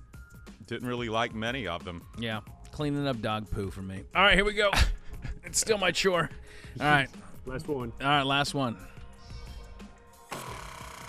[0.68, 2.02] didn't really like many of them.
[2.18, 2.42] Yeah,
[2.72, 4.04] cleaning up dog poo for me.
[4.16, 4.72] All right, here we go.
[5.44, 6.30] it's still my chore.
[6.80, 7.10] All right,
[7.46, 7.92] Last one.
[8.02, 8.78] all right, last one.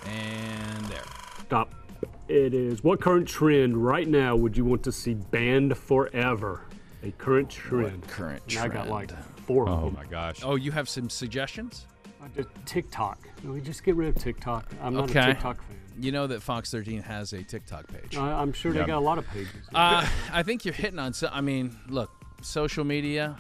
[0.07, 1.03] And there.
[1.47, 1.73] Stop.
[2.29, 6.63] It is what current trend right now would you want to see banned forever?
[7.03, 8.07] A current trend.
[8.09, 9.25] current And I got like trend?
[9.47, 9.95] four of Oh them.
[9.95, 10.41] my gosh.
[10.43, 11.87] Oh, you have some suggestions?
[12.23, 13.19] Uh, just TikTok.
[13.45, 14.73] We just get rid of TikTok.
[14.83, 15.21] I'm not Okay.
[15.21, 15.77] a TikTok fan.
[15.99, 18.17] You know that Fox 13 has a TikTok page.
[18.17, 18.81] I, I'm sure Yeah.
[18.83, 19.53] they got a lot of pages.
[19.75, 21.13] Uh, I think you're hitting on.
[21.13, 22.11] So, I mean, look,
[22.43, 23.37] social media.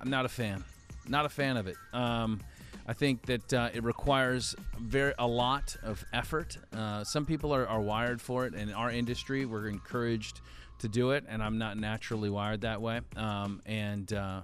[0.00, 0.62] I'm not a fan.
[1.08, 1.76] Not a fan of it.
[1.92, 2.40] Um,
[2.86, 6.56] I think that uh, it requires very a lot of effort.
[6.72, 8.54] Uh, some people are, are wired for it.
[8.54, 10.40] In our industry, we're encouraged
[10.80, 13.00] to do it, and I'm not naturally wired that way.
[13.16, 14.42] Um, and uh,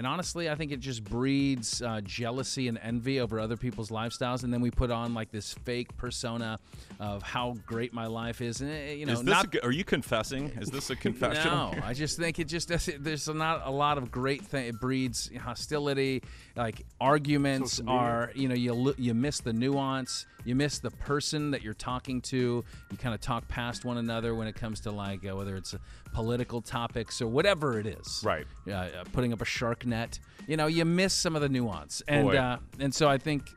[0.00, 4.44] and honestly, I think it just breeds uh, jealousy and envy over other people's lifestyles,
[4.44, 6.58] and then we put on like this fake persona
[6.98, 9.70] of how great my life is, and eh, you know, Is this not a are
[9.70, 10.52] you confessing?
[10.58, 11.52] Is this a confession?
[11.52, 12.70] no, I just think it just.
[12.98, 14.68] There's not a lot of great thing.
[14.68, 16.22] It breeds hostility.
[16.56, 20.26] Like arguments are, you know, you you miss the nuance.
[20.44, 22.64] You miss the person that you're talking to.
[22.90, 25.74] You kind of talk past one another when it comes to like uh, whether it's
[26.12, 28.22] political topics or whatever it is.
[28.24, 28.46] Right.
[28.66, 30.18] Uh, uh, putting up a shark net.
[30.46, 33.48] You know, you miss some of the nuance, and uh, and so I think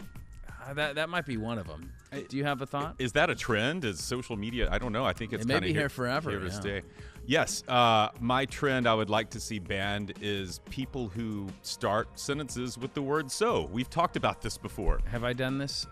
[0.68, 1.92] uh, that that might be one of them.
[2.30, 2.96] Do you have a thought?
[3.00, 3.86] Is that a trend?
[3.86, 4.70] Is social media?
[4.72, 5.04] I don't know.
[5.06, 6.52] I think it's It may be here forever, Here to yeah.
[6.52, 6.82] stay.
[7.26, 7.64] Yes.
[7.68, 12.94] Uh, my trend I would like to see banned is people who start sentences with
[12.94, 15.00] the word "so." We've talked about this before.
[15.06, 15.88] Have I done this?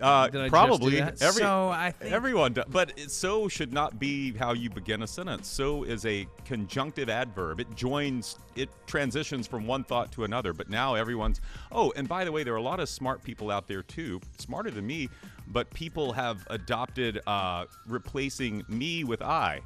[0.00, 3.98] Uh, Did I just probably every So I think- everyone does, but so should not
[3.98, 5.48] be how you begin a sentence.
[5.48, 7.60] So is a conjunctive adverb.
[7.60, 10.52] It joins, it transitions from one thought to another.
[10.52, 11.40] But now everyone's.
[11.72, 14.20] Oh, and by the way, there are a lot of smart people out there too,
[14.38, 15.08] smarter than me.
[15.48, 19.60] But people have adopted uh, replacing me with I.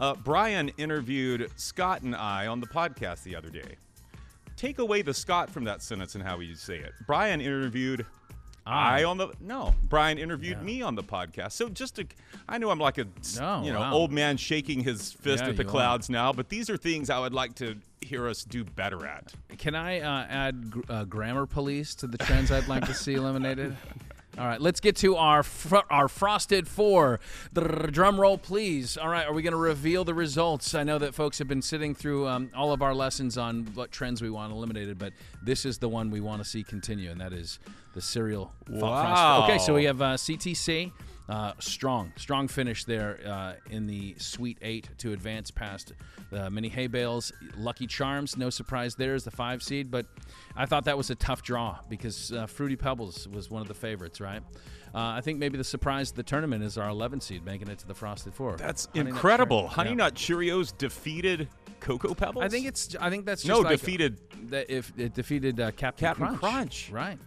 [0.00, 3.76] Uh, Brian interviewed Scott and I on the podcast the other day.
[4.56, 6.92] Take away the Scott from that sentence and how you say it.
[7.06, 8.06] Brian interviewed
[8.66, 9.74] I, on the no.
[9.88, 11.52] Brian interviewed me on the podcast.
[11.52, 12.06] So just to,
[12.48, 13.06] I know I'm like a
[13.40, 13.92] Oh, you know wow.
[13.92, 15.72] old man shaking his fist Yeah, at the you are.
[15.72, 19.32] clouds now, but these are things I would like to hear us do better at.
[19.58, 23.14] Can I uh, add gr- uh, grammar police to the trends I'd like to see
[23.16, 23.76] eliminated?
[24.36, 27.20] All right, let's get to our fr- our frosted four.
[27.52, 28.96] Drum roll, please.
[28.96, 30.74] All right, are we going to reveal the results?
[30.74, 33.92] I know that folks have been sitting through um, all of our lessons on what
[33.92, 35.12] trends we want eliminated, but
[35.42, 37.60] this is the one we want to see continue, and that is
[37.94, 38.52] the cereal.
[38.68, 39.04] Wow.
[39.04, 39.54] frosted.
[39.54, 40.90] Okay, so we have uh, CTC.
[41.26, 45.94] Uh, strong, strong finish there uh, in the Sweet Eight to advance past
[46.30, 47.32] the mini hay bales.
[47.56, 50.06] Lucky Charms, no surprise there, is the five seed, but
[50.54, 53.74] I thought that was a tough draw because uh, Fruity Pebbles was one of the
[53.74, 54.42] favorites, right?
[54.94, 57.78] Uh, I think maybe the surprise of the tournament is our 11 seed making it
[57.78, 58.56] to the Frosted Four.
[58.56, 59.64] That's Honey incredible.
[59.64, 59.72] Cheerios.
[59.72, 59.96] Honey Yeah.
[59.96, 61.48] Nut Cheerios defeated
[61.80, 62.44] Cocoa Pebbles.
[62.44, 62.94] I think it's.
[63.00, 64.20] I think that's just no like defeated,
[64.50, 66.40] that if it defeated uh, Captain, Captain Crunch.
[66.40, 66.90] Crunch.
[66.90, 67.18] right?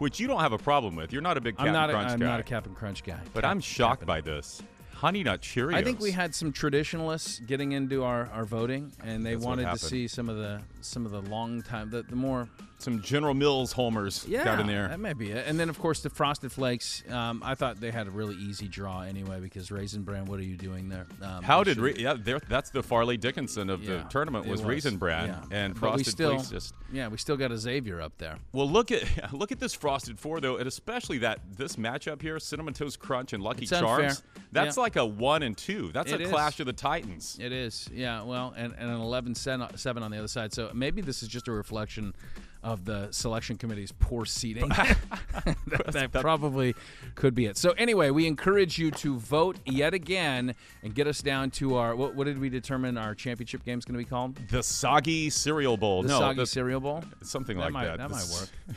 [0.00, 1.12] Which you don't have a problem with.
[1.12, 1.90] You're not a big Captain I'm not.
[1.90, 3.20] Crunch I'm guy, not a Captain Crunch guy.
[3.32, 4.06] but Cap- I'm shocked Cap'n.
[4.08, 4.60] by this.
[4.94, 5.74] Honey Nut Cheerios.
[5.74, 9.48] I think we had some traditionalists getting into our, our voting, and they That's what
[9.50, 9.80] wanted to happened.
[9.82, 12.48] see some of the some of the long time the, the more
[12.82, 14.88] some General Mills homers yeah got in there.
[14.88, 15.46] that might be it.
[15.46, 17.02] And then of course the Frosted Flakes.
[17.10, 20.24] Um, I thought they had a really easy draw anyway because Raisin Bran.
[20.26, 21.06] What are you doing there?
[21.22, 22.14] Um, How did Ra- yeah?
[22.18, 25.42] There, that's the Fairleigh Dickinson of yeah, the tournament it was, Raisin Bran yeah.
[25.50, 26.50] and But Frosted still, Flakes.
[26.50, 28.36] Just yeah, we still got a Xavier up there.
[28.52, 32.38] well, look at look at this Frosted Four though, and especially that this matchup here,
[32.38, 33.98] Cinnamon Toast Crunch and Lucky It's unfair.
[34.08, 34.22] Charms.
[34.52, 34.82] That's Yeah.
[34.82, 35.90] like a one and two.
[35.92, 36.30] That's It a is.
[36.30, 37.38] clash of the Titans.
[37.40, 38.22] It is, yeah.
[38.22, 40.52] Well, and, and an 11 7 on the other side.
[40.52, 42.14] So maybe this is just a reflection
[42.62, 44.68] of the selection committee's poor seeding.
[44.68, 46.74] that, that probably
[47.14, 47.56] could be it.
[47.56, 51.96] So anyway, we encourage you to vote yet again and get us down to our
[51.96, 54.36] what, what did we determine our championship game is going to be called?
[54.48, 56.02] The Soggy Cereal Bowl.
[56.02, 57.02] The no, Soggy the- Cereal Bowl.
[57.22, 57.98] something That like might- that.
[57.98, 58.48] that The might work.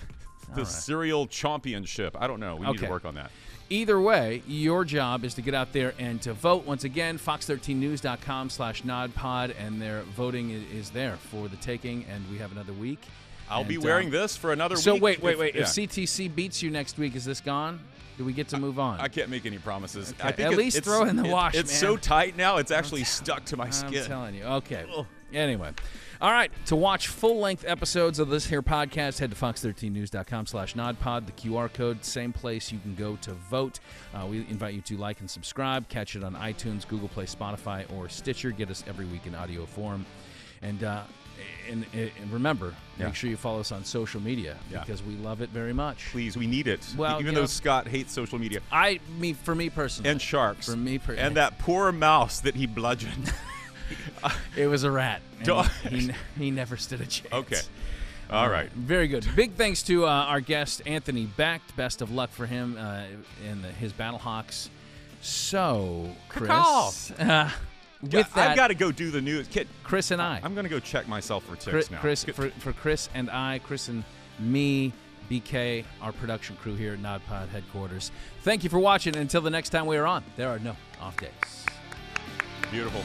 [0.56, 2.16] The Cereal Championship.
[2.20, 2.58] I don't know.
[2.58, 3.32] We need to work on that.
[3.72, 6.64] Either way, your job is to get out there and to vote.
[6.68, 12.38] Once again, fox13news.com slash nodpod, and their voting is there for the taking, and we
[12.38, 13.00] have another week.
[13.54, 15.04] I'll be wearing um, this for another So week.
[15.04, 15.56] wait, wait, if- wait.
[15.56, 15.62] yeah.
[15.62, 17.80] If CTC beats you next week, is this gone?
[18.18, 19.00] Do we get to move on?
[19.00, 20.12] I can't make any promises.
[20.20, 21.80] Okay, I think at it- least throw in the it- wash, It's man.
[21.80, 24.02] so tight now; it's actually stuck to my skin.
[24.04, 24.44] I'm telling you.
[24.44, 24.86] Okay.
[25.34, 25.72] Anyway.
[26.22, 26.52] All right.
[26.68, 31.26] To watch full-length episodes of this here podcast, head to fox13news.com slash nodpod.
[31.26, 33.80] The QR code, same place you can go to vote.
[34.14, 35.90] Uh, we invite you to like and subscribe.
[35.90, 38.52] Catch it on iTunes, Google Play, Spotify, or Stitcher.
[38.52, 40.06] Get us every week in audio form.
[40.62, 41.02] And, uh,
[41.70, 43.06] and, and remember, Yeah.
[43.06, 44.82] make sure you follow us on social media Yeah.
[44.82, 46.10] because we love it very much.
[46.12, 46.86] Please, we need it.
[46.98, 47.42] Well, even yeah.
[47.42, 51.14] though Scott hates social media I, me, for me personally, and sharks, For me per-
[51.14, 53.34] and that poor mouse that he bludgeoned.
[54.58, 55.22] it was a rat.
[55.46, 57.34] and he, he never stood a chance.
[57.34, 57.62] okay,
[58.30, 58.72] all right.
[58.72, 59.28] Very good.
[59.36, 61.76] Big thanks to uh, our guest, Anthony Becht.
[61.76, 63.04] Best of luck for him uh,
[63.48, 64.70] in the, his Battlehawks.
[65.22, 67.50] So, Chris, uh,
[68.04, 69.48] with Yeah, that, I've got to go do the news.
[69.48, 72.00] Kid, Chris and I, I'm going to go check myself for ticks Chris, now.
[72.00, 74.04] Chris for, for Chris and I, Chris and
[74.40, 74.94] me,
[75.30, 78.12] BK, our production crew here at NodPod headquarters.
[78.42, 79.16] Thank you for watching.
[79.16, 81.66] Until the next time we are on, there are no off days.
[82.72, 83.04] Beautiful.